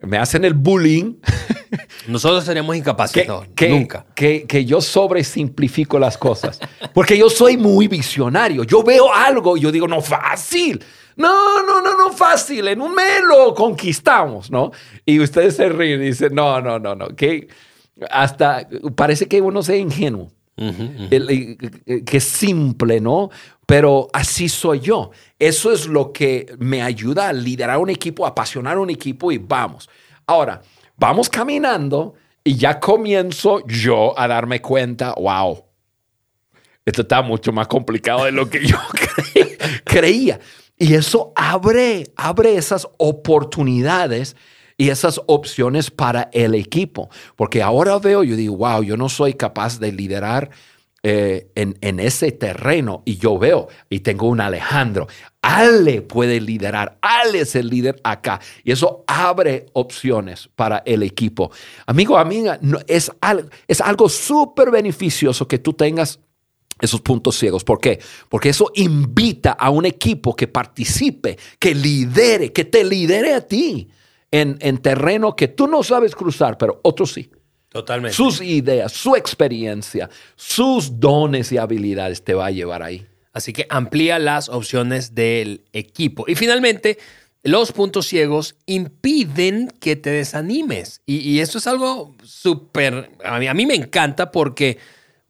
me, 0.00 0.16
hacen 0.16 0.44
el 0.44 0.54
bullying. 0.54 1.16
Nosotros 2.06 2.44
seríamos 2.44 2.76
incapacitados. 2.76 3.48
nunca. 3.68 4.06
Que, 4.14 4.46
que, 4.46 4.64
yo 4.64 4.80
sobresimplifico 4.80 5.98
las 5.98 6.16
cosas. 6.16 6.60
Porque 6.94 7.18
yo 7.18 7.28
soy 7.28 7.56
muy 7.56 7.88
visionario. 7.88 8.62
Yo 8.62 8.84
veo 8.84 9.12
algo 9.12 9.56
y 9.56 9.60
yo 9.60 9.72
digo, 9.72 9.88
no, 9.88 10.00
fácil. 10.00 10.82
No, 11.16 11.64
no, 11.64 11.82
no, 11.82 11.98
no, 11.98 12.12
fácil. 12.12 12.68
En 12.68 12.80
un 12.80 12.94
mes 12.94 13.22
lo 13.28 13.52
conquistamos, 13.56 14.52
¿no? 14.52 14.70
Y 15.04 15.18
ustedes 15.18 15.56
se 15.56 15.68
ríen 15.68 16.00
y 16.00 16.06
dicen, 16.06 16.32
no, 16.32 16.60
no, 16.60 16.78
no, 16.78 16.94
no. 16.94 17.08
Que 17.08 17.48
hasta 18.10 18.68
parece 18.94 19.26
que 19.26 19.40
uno 19.40 19.62
sea 19.62 19.76
ingenuo, 19.76 20.30
que 20.56 22.16
es 22.16 22.24
simple, 22.24 23.00
¿no? 23.00 23.30
Pero 23.66 24.08
así 24.12 24.48
soy 24.48 24.80
yo. 24.80 25.10
Eso 25.38 25.72
es 25.72 25.86
lo 25.86 26.12
que 26.12 26.54
me 26.58 26.82
ayuda 26.82 27.28
a 27.28 27.32
liderar 27.32 27.78
un 27.78 27.90
equipo, 27.90 28.24
a 28.24 28.30
apasionar 28.30 28.78
un 28.78 28.90
equipo 28.90 29.30
y 29.30 29.38
vamos. 29.38 29.88
Ahora, 30.26 30.62
vamos 30.96 31.28
caminando 31.28 32.14
y 32.42 32.56
ya 32.56 32.80
comienzo 32.80 33.66
yo 33.66 34.18
a 34.18 34.26
darme 34.26 34.60
cuenta, 34.60 35.14
wow, 35.14 35.64
esto 36.84 37.02
está 37.02 37.22
mucho 37.22 37.52
más 37.52 37.68
complicado 37.68 38.24
de 38.24 38.32
lo 38.32 38.48
que 38.48 38.66
yo 38.66 38.78
creía. 39.84 40.40
Y 40.76 40.94
eso 40.94 41.32
abre, 41.36 42.10
abre 42.16 42.56
esas 42.56 42.88
oportunidades 42.96 44.34
y 44.80 44.88
esas 44.88 45.20
opciones 45.26 45.90
para 45.90 46.30
el 46.32 46.54
equipo. 46.54 47.10
Porque 47.36 47.62
ahora 47.62 47.98
veo, 47.98 48.24
yo 48.24 48.34
digo, 48.34 48.56
wow, 48.56 48.82
yo 48.82 48.96
no 48.96 49.10
soy 49.10 49.34
capaz 49.34 49.78
de 49.78 49.92
liderar 49.92 50.48
eh, 51.02 51.50
en, 51.54 52.00
ese 52.00 52.32
terreno. 52.32 53.02
Y 53.04 53.18
yo 53.18 53.38
veo, 53.38 53.68
y 53.90 54.00
tengo 54.00 54.26
un 54.26 54.40
Alejandro. 54.40 55.06
Ale 55.42 56.00
puede 56.00 56.40
liderar, 56.40 56.96
Ale 57.02 57.40
es 57.40 57.56
el 57.56 57.68
líder 57.68 58.00
acá. 58.04 58.40
Y 58.64 58.72
eso 58.72 59.04
abre 59.06 59.66
opciones 59.74 60.48
para 60.54 60.78
el 60.86 61.02
equipo. 61.02 61.50
Amigo, 61.84 62.16
amiga, 62.16 62.58
no, 62.62 62.78
es, 62.86 63.12
es 63.68 63.80
algo 63.82 64.08
súper 64.08 64.70
beneficioso 64.70 65.46
que 65.46 65.58
tú 65.58 65.74
tengas 65.74 66.20
esos 66.80 67.02
puntos 67.02 67.36
ciegos. 67.36 67.64
¿Por 67.64 67.80
qué? 67.80 68.00
Porque 68.30 68.48
eso 68.48 68.72
invita 68.76 69.52
a 69.52 69.68
un 69.68 69.84
equipo 69.84 70.34
que 70.34 70.48
participe, 70.48 71.36
que 71.58 71.74
lidere, 71.74 72.50
que 72.54 72.64
te 72.64 72.82
lidere 72.82 73.34
a 73.34 73.42
ti 73.42 73.90
en, 74.30 74.78
terreno 74.78 75.34
que 75.34 75.48
tú 75.48 75.66
no 75.66 75.82
sabes 75.82 76.14
cruzar, 76.14 76.56
pero 76.58 76.80
otros 76.82 77.12
sí. 77.12 77.30
Totalmente. 77.68 78.16
Sus 78.16 78.40
ideas, 78.40 78.92
su 78.92 79.14
experiencia, 79.14 80.10
sus 80.34 80.98
dones 80.98 81.52
y 81.52 81.58
habilidades 81.58 82.24
te 82.24 82.34
va 82.34 82.46
a 82.46 82.50
llevar 82.50 82.82
ahí. 82.82 83.06
Así 83.32 83.52
que 83.52 83.66
amplía 83.68 84.18
las 84.18 84.48
opciones 84.48 85.14
del 85.14 85.64
equipo. 85.72 86.24
Y 86.26 86.34
finalmente, 86.34 86.98
los 87.44 87.70
puntos 87.70 88.06
ciegos 88.06 88.56
impiden 88.66 89.72
que 89.80 89.94
te 89.94 90.10
desanimes. 90.10 91.00
Y, 91.06 91.18
y 91.18 91.40
esto 91.40 91.58
es 91.58 91.68
algo 91.68 92.16
súper, 92.24 93.12
a 93.24 93.38
mí, 93.38 93.46
a 93.46 93.54
mí, 93.54 93.66
me 93.66 93.76
encanta 93.76 94.32
porque, 94.32 94.78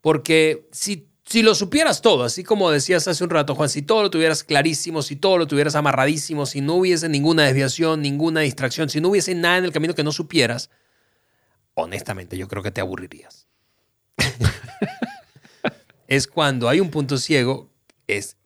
porque 0.01 0.67
si 0.73 1.10
si 1.31 1.43
lo 1.43 1.55
supieras 1.55 2.03
todo, 2.03 2.25
así 2.25 2.43
como 2.43 2.73
decías 2.73 3.07
hace 3.07 3.23
un 3.23 3.31
rato, 3.31 3.55
Juan, 3.55 3.69
si 3.69 3.83
todo 3.83 4.03
lo 4.03 4.11
tuvieras 4.11 4.43
clarísimo, 4.43 5.01
si 5.01 5.15
todo 5.15 5.39
lo 5.39 5.47
tuvieras 5.47 5.77
amarradísimo, 5.77 6.45
si 6.45 6.61
no 6.61 6.75
hubiese 6.75 7.09
ninguna 7.09 7.45
desviación, 7.45 8.03
ninguna 8.03 8.41
distracción, 8.41 8.91
si 8.91 9.01
no 9.01 9.11
hubiese 9.11 9.37
nada 9.37 9.59
en 9.59 9.65
el 9.65 9.73
camino 9.73 9.95
que 9.95 10.03
no 10.03 10.11
supieras, 10.11 10.71
honestamente 11.75 12.37
yo 12.37 12.49
creo 12.49 12.65
que 12.65 12.73
te 12.73 12.81
aburrirías. 12.81 13.47
es 16.09 16.27
cuando 16.27 16.69
hay 16.69 16.81
un 16.81 16.91
punto 16.91 17.17
ciego, 17.17 17.71
es, 18.09 18.37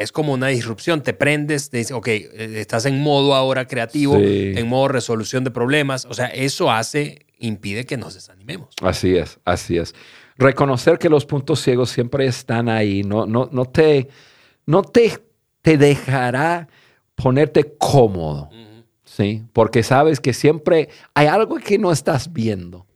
es 0.00 0.12
como 0.12 0.32
una 0.32 0.48
disrupción, 0.48 1.02
te 1.02 1.12
prendes, 1.12 1.70
te 1.70 1.78
dices, 1.78 1.92
ok, 1.92 2.08
eh, 2.08 2.30
estás 2.56 2.86
en 2.86 3.00
modo 3.00 3.34
ahora 3.34 3.66
creativo, 3.66 4.16
en 4.16 4.66
modo 4.68 4.88
resolución 4.88 5.44
de 5.44 5.50
problemas, 5.50 6.06
o 6.06 6.14
sea, 6.14 6.26
eso 6.26 6.70
hace, 6.70 7.26
impide 7.38 7.84
que 7.84 7.96
nos 7.96 8.14
desanimemos. 8.14 8.74
Así 8.82 9.16
es, 9.16 9.38
así 9.44 9.76
es 9.78 9.94
reconocer 10.40 10.98
que 10.98 11.10
los 11.10 11.26
puntos 11.26 11.60
ciegos 11.60 11.90
siempre 11.90 12.26
están 12.26 12.68
ahí, 12.68 13.02
no, 13.02 13.26
no, 13.26 13.48
no, 13.52 13.66
te, 13.66 14.08
no 14.66 14.82
te, 14.82 15.18
te 15.60 15.76
dejará 15.76 16.66
ponerte 17.14 17.76
cómodo, 17.78 18.48
¿sí? 19.04 19.44
Porque 19.52 19.82
sabes 19.82 20.18
que 20.18 20.32
siempre 20.32 20.88
hay 21.14 21.26
algo 21.26 21.56
que 21.56 21.78
no 21.78 21.92
estás 21.92 22.32
viendo. 22.32 22.86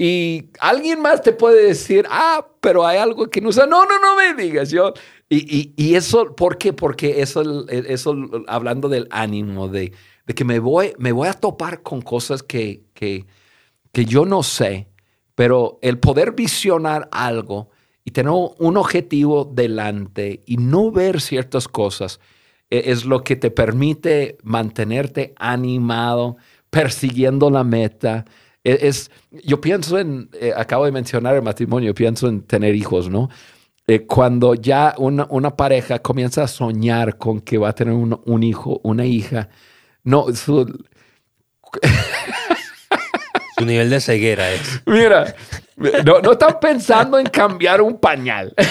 Y 0.00 0.50
alguien 0.60 1.02
más 1.02 1.22
te 1.22 1.32
puede 1.32 1.66
decir, 1.66 2.06
ah, 2.08 2.46
pero 2.60 2.86
hay 2.86 2.98
algo 2.98 3.28
que 3.28 3.40
no 3.40 3.48
usa. 3.48 3.66
No, 3.66 3.84
no, 3.84 3.98
no 3.98 4.14
me 4.14 4.40
digas. 4.40 4.70
Yo, 4.70 4.94
y, 5.30 5.74
y, 5.76 5.94
eso, 5.94 6.34
¿por 6.34 6.56
qué? 6.56 6.72
Porque 6.72 7.20
eso, 7.20 7.68
eso 7.68 8.16
hablando 8.46 8.88
del 8.88 9.08
ánimo, 9.10 9.68
de, 9.68 9.92
de 10.26 10.34
que 10.34 10.44
me 10.44 10.58
voy, 10.58 10.94
me 10.98 11.12
voy 11.12 11.28
a 11.28 11.34
topar 11.34 11.82
con 11.82 12.00
cosas 12.00 12.42
que, 12.42 12.84
que, 12.94 13.26
que 13.92 14.06
yo 14.06 14.24
no 14.24 14.42
sé, 14.42 14.88
pero 15.34 15.78
el 15.82 15.98
poder 15.98 16.32
visionar 16.32 17.08
algo 17.12 17.70
y 18.04 18.10
tener 18.10 18.32
un 18.32 18.76
objetivo 18.78 19.44
delante 19.44 20.42
y 20.46 20.56
no 20.56 20.90
ver 20.90 21.20
ciertas 21.20 21.68
cosas 21.68 22.20
e, 22.70 22.90
es 22.90 23.04
lo 23.04 23.22
que 23.22 23.36
te 23.36 23.50
permite 23.50 24.38
mantenerte 24.42 25.34
animado, 25.36 26.38
persiguiendo 26.70 27.50
la 27.50 27.64
meta. 27.64 28.24
E, 28.64 28.78
es, 28.88 29.10
yo 29.30 29.60
pienso 29.60 29.98
en, 29.98 30.30
eh, 30.40 30.52
acabo 30.56 30.86
de 30.86 30.92
mencionar 30.92 31.34
el 31.34 31.42
matrimonio, 31.42 31.94
pienso 31.94 32.28
en 32.28 32.42
tener 32.42 32.74
hijos, 32.74 33.10
¿no? 33.10 33.28
Eh, 33.90 34.04
cuando 34.04 34.52
ya 34.52 34.94
una, 34.98 35.26
una, 35.30 35.56
pareja 35.56 35.98
comienza 35.98 36.42
a 36.42 36.46
soñar 36.46 37.16
con 37.16 37.40
que 37.40 37.56
va 37.56 37.70
a 37.70 37.74
tener 37.74 37.94
un, 37.94 38.20
un 38.26 38.42
hijo, 38.42 38.82
una 38.84 39.06
hija, 39.06 39.48
no, 40.04 40.26
su... 40.34 40.66
su 43.58 43.64
nivel 43.64 43.88
de 43.88 44.00
ceguera 44.00 44.52
es. 44.52 44.82
Mira, 44.84 45.34
no, 46.04 46.20
no, 46.20 46.32
están 46.32 46.58
pensando 46.60 47.18
en 47.18 47.26
cambiar 47.26 47.80
un 47.80 47.98
pañal. 47.98 48.54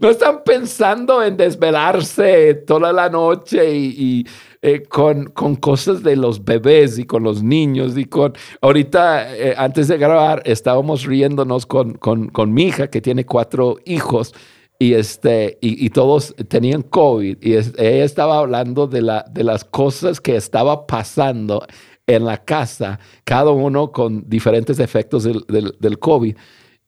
No 0.00 0.08
están 0.08 0.42
pensando 0.44 1.22
en 1.22 1.36
desvelarse 1.36 2.54
toda 2.54 2.92
la 2.92 3.10
noche 3.10 3.70
y, 3.74 4.26
eh, 4.60 4.82
con, 4.82 5.26
con, 5.26 5.54
cosas 5.56 6.02
de 6.02 6.16
los 6.16 6.44
bebés 6.44 6.98
y 6.98 7.04
con 7.04 7.22
los 7.22 7.42
niños 7.42 7.96
y 7.96 8.06
con... 8.06 8.34
Ahorita, 8.60 9.36
eh, 9.36 9.54
antes 9.56 9.86
de 9.88 9.98
grabar, 9.98 10.42
estábamos 10.44 11.04
riéndonos 11.04 11.64
con, 11.64 11.94
con, 11.94 12.28
con, 12.28 12.52
mi 12.52 12.64
hija 12.64 12.88
que 12.88 13.00
tiene 13.00 13.24
cuatro 13.24 13.76
hijos 13.84 14.34
y, 14.78 14.94
este, 14.94 15.58
y, 15.60 15.90
todos 15.90 16.34
tenían 16.48 16.82
COVID 16.82 17.38
y 17.40 17.54
ella 17.54 18.04
estaba 18.04 18.38
hablando 18.38 18.86
de, 18.86 19.02
la, 19.02 19.24
de 19.30 19.44
las 19.44 19.64
cosas 19.64 20.20
que 20.20 20.36
estaba 20.36 20.86
pasando 20.86 21.66
en 22.06 22.24
la 22.24 22.38
casa, 22.38 22.98
cada 23.24 23.50
uno 23.50 23.92
con 23.92 24.28
diferentes 24.28 24.80
efectos 24.80 25.24
del, 25.24 25.44
del, 25.48 25.74
del 25.78 25.98
COVID. 25.98 26.36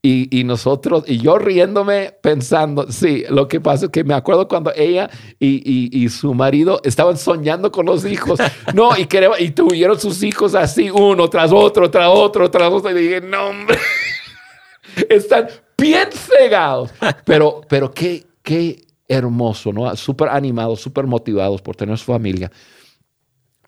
Y, 0.03 0.44
nosotros, 0.44 1.05
y 1.07 1.18
yo 1.18 1.36
riéndome 1.36 2.14
pensando, 2.22 2.90
sí, 2.90 3.24
lo 3.28 3.46
que 3.48 3.61
pasa 3.61 3.84
es 3.84 3.90
que 3.90 4.03
me 4.03 4.14
acuerdo 4.14 4.48
cuando 4.48 4.72
ella 4.74 5.11
y, 5.38 6.09
su 6.09 6.32
marido 6.32 6.80
estaban 6.84 7.18
soñando 7.18 7.70
con 7.70 7.84
los 7.84 8.07
hijos, 8.07 8.38
no, 8.74 8.96
y, 8.96 9.07
y 9.40 9.51
tuvieron 9.51 10.01
sus 10.01 10.22
hijos 10.22 10.55
así, 10.55 10.88
uno 10.88 11.28
tras 11.28 11.53
otro, 11.53 11.90
tras 11.90 12.09
otro, 12.09 12.51
tras 12.51 12.72
otro, 12.72 12.90
y 12.92 12.94
dije, 12.94 13.20
no, 13.20 13.48
hombre, 13.48 13.78
están 15.11 15.48
bien 15.76 16.09
cegados, 16.12 16.90
pero, 17.26 17.61
pero 17.68 17.92
qué, 17.92 18.24
qué 18.42 18.82
hermoso, 19.07 19.70
¿no? 19.70 19.94
Súper 19.96 20.30
animados, 20.30 20.80
súper 20.80 21.07
motivados 21.07 21.61
por 21.61 21.76
tener 21.76 21.98
su 21.98 22.07
familia 22.07 22.51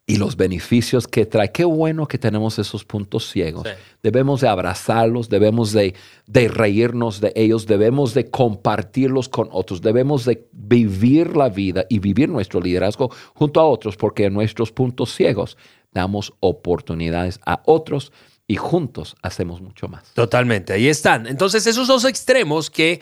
y 0.05 0.17
los 0.17 0.37
beneficios 0.37 1.07
que 1.07 1.27
trae. 1.27 1.53
Qué 1.53 1.65
bueno 1.65 2.07
que 2.07 2.19
tenemos 2.19 2.59
esos 2.59 2.85
puntos 2.85 3.31
ciegos. 3.31 3.67
Debemos 4.03 4.41
de 4.41 4.49
abrazarlos, 4.49 5.29
debemos 5.29 5.73
de, 5.73 5.95
de, 6.27 6.49
reírnos 6.49 7.21
de 7.21 7.33
ellos, 7.37 7.67
debemos 7.67 8.13
de 8.13 8.29
compartirlos 8.29 9.29
con 9.29 9.49
otros, 9.53 9.81
debemos 9.81 10.25
de 10.25 10.49
vivir 10.53 11.37
la 11.37 11.49
vida 11.49 11.87
y 11.89 12.01
vivir 12.01 12.29
nuestro 12.29 12.61
liderazgo 12.61 13.11
junto 13.35 13.61
a 13.61 13.65
otros, 13.65 13.97
porque 13.97 14.25
en 14.25 14.35
nuestros 14.35 14.73
puntos 14.73 15.15
ciegos 15.15 15.57
damos 15.93 16.33
oportunidades 16.41 17.39
a 17.47 17.63
otros 17.65 18.13
y 18.49 18.57
juntos 18.57 19.15
hacemos 19.23 19.61
mucho 19.61 19.87
más. 19.87 20.13
Totalmente, 20.15 20.73
ahí 20.73 20.89
están. 20.89 21.27
Entonces 21.27 21.67
esos 21.67 21.87
dos 21.89 22.05
extremos 22.05 22.71
que... 22.71 23.01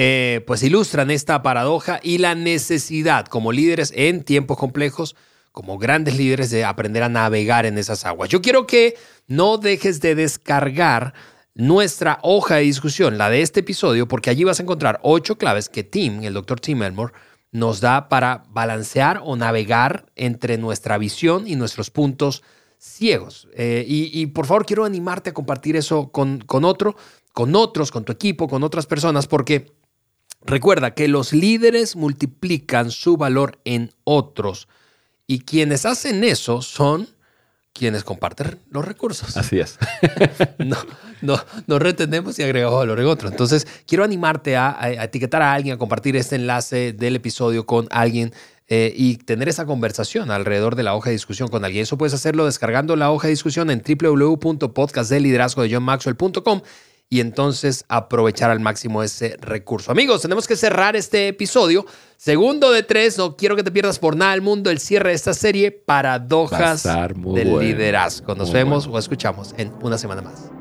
Eh, 0.00 0.44
pues 0.46 0.62
ilustran 0.62 1.10
esta 1.10 1.42
paradoja 1.42 1.98
y 2.04 2.18
la 2.18 2.36
necesidad 2.36 3.26
como 3.26 3.50
líderes 3.50 3.92
en 3.96 4.22
tiempos 4.22 4.56
complejos 4.56 5.16
como 5.58 5.76
grandes 5.76 6.16
líderes 6.16 6.50
de 6.50 6.64
aprender 6.64 7.02
a 7.02 7.08
navegar 7.08 7.66
en 7.66 7.78
esas 7.78 8.06
aguas. 8.06 8.28
Yo 8.28 8.40
quiero 8.40 8.64
que 8.64 8.94
no 9.26 9.58
dejes 9.58 10.00
de 10.00 10.14
descargar 10.14 11.14
nuestra 11.56 12.20
hoja 12.22 12.54
de 12.54 12.62
discusión, 12.62 13.18
la 13.18 13.28
de 13.28 13.42
este 13.42 13.58
episodio, 13.58 14.06
porque 14.06 14.30
allí 14.30 14.44
vas 14.44 14.60
a 14.60 14.62
encontrar 14.62 15.00
ocho 15.02 15.36
claves 15.36 15.68
que 15.68 15.82
Tim, 15.82 16.22
el 16.22 16.34
doctor 16.34 16.60
Tim 16.60 16.80
Elmore, 16.84 17.12
nos 17.50 17.80
da 17.80 18.08
para 18.08 18.44
balancear 18.50 19.20
o 19.24 19.34
navegar 19.34 20.06
entre 20.14 20.58
nuestra 20.58 20.96
visión 20.96 21.48
y 21.48 21.56
nuestros 21.56 21.90
puntos 21.90 22.44
ciegos. 22.78 23.48
Eh, 23.56 23.84
y, 23.84 24.26
por 24.26 24.46
favor, 24.46 24.64
quiero 24.64 24.84
animarte 24.84 25.30
a 25.30 25.34
compartir 25.34 25.74
eso 25.74 26.12
con, 26.12 26.38
con 26.38 26.64
otro, 26.64 26.94
con 27.32 27.56
otros, 27.56 27.90
con 27.90 28.04
tu 28.04 28.12
equipo, 28.12 28.46
con 28.46 28.62
otras 28.62 28.86
personas, 28.86 29.26
porque 29.26 29.72
recuerda 30.42 30.94
que 30.94 31.08
los 31.08 31.32
líderes 31.32 31.96
multiplican 31.96 32.92
su 32.92 33.16
valor 33.16 33.58
en 33.64 33.90
otros. 34.04 34.68
Y 35.30 35.40
quienes 35.40 35.84
hacen 35.84 36.24
eso 36.24 36.62
son 36.62 37.06
quienes 37.74 38.02
comparten 38.02 38.58
los 38.70 38.82
recursos. 38.84 39.36
Así 39.36 39.60
es. 39.60 39.78
no, 40.58 40.78
no, 41.20 41.38
no 41.66 41.78
retenemos 41.78 42.38
y 42.38 42.42
agregamos 42.42 42.78
valor 42.78 42.98
en 42.98 43.04
otro. 43.06 43.28
Entonces, 43.28 43.66
quiero 43.86 44.04
animarte 44.04 44.56
a, 44.56 44.78
etiquetar 45.02 45.42
a 45.42 45.52
alguien, 45.52 45.74
a 45.74 45.78
compartir 45.78 46.16
este 46.16 46.36
enlace 46.36 46.94
del 46.94 47.16
episodio 47.16 47.66
con 47.66 47.88
alguien 47.90 48.32
eh, 48.68 48.90
y 48.96 49.18
tener 49.18 49.50
esa 49.50 49.66
conversación 49.66 50.30
alrededor 50.30 50.76
de 50.76 50.82
la 50.82 50.94
hoja 50.94 51.10
de 51.10 51.16
discusión 51.16 51.48
con 51.48 51.62
alguien. 51.62 51.82
Eso 51.82 51.98
puedes 51.98 52.14
hacerlo 52.14 52.46
descargando 52.46 52.96
la 52.96 53.10
hoja 53.10 53.28
de 53.28 53.32
discusión 53.32 53.70
en 53.70 53.82
www.podcastdeliderazgodejohnmaxwell.com 53.86 56.62
y 57.10 57.20
entonces 57.20 57.84
aprovechar 57.88 58.50
al 58.50 58.60
máximo 58.60 59.02
ese 59.02 59.36
recurso. 59.40 59.90
Amigos, 59.90 60.22
tenemos 60.22 60.46
que 60.46 60.56
cerrar 60.56 60.96
este 60.96 61.28
episodio. 61.28 61.86
Segundo 62.16 62.70
de 62.70 62.82
tres, 62.82 63.16
no 63.16 63.36
quiero 63.36 63.56
que 63.56 63.62
te 63.62 63.70
pierdas 63.70 63.98
por 63.98 64.16
nada 64.16 64.34
el 64.34 64.42
mundo 64.42 64.70
el 64.70 64.78
cierre 64.78 65.10
de 65.10 65.14
esta 65.14 65.34
serie, 65.34 65.70
Paradojas 65.70 66.82
del 66.82 67.58
Liderazgo. 67.58 68.34
Nos 68.34 68.52
vemos 68.52 68.86
o 68.86 68.98
escuchamos 68.98 69.54
en 69.56 69.72
una 69.82 69.96
semana 69.96 70.22
más. 70.22 70.57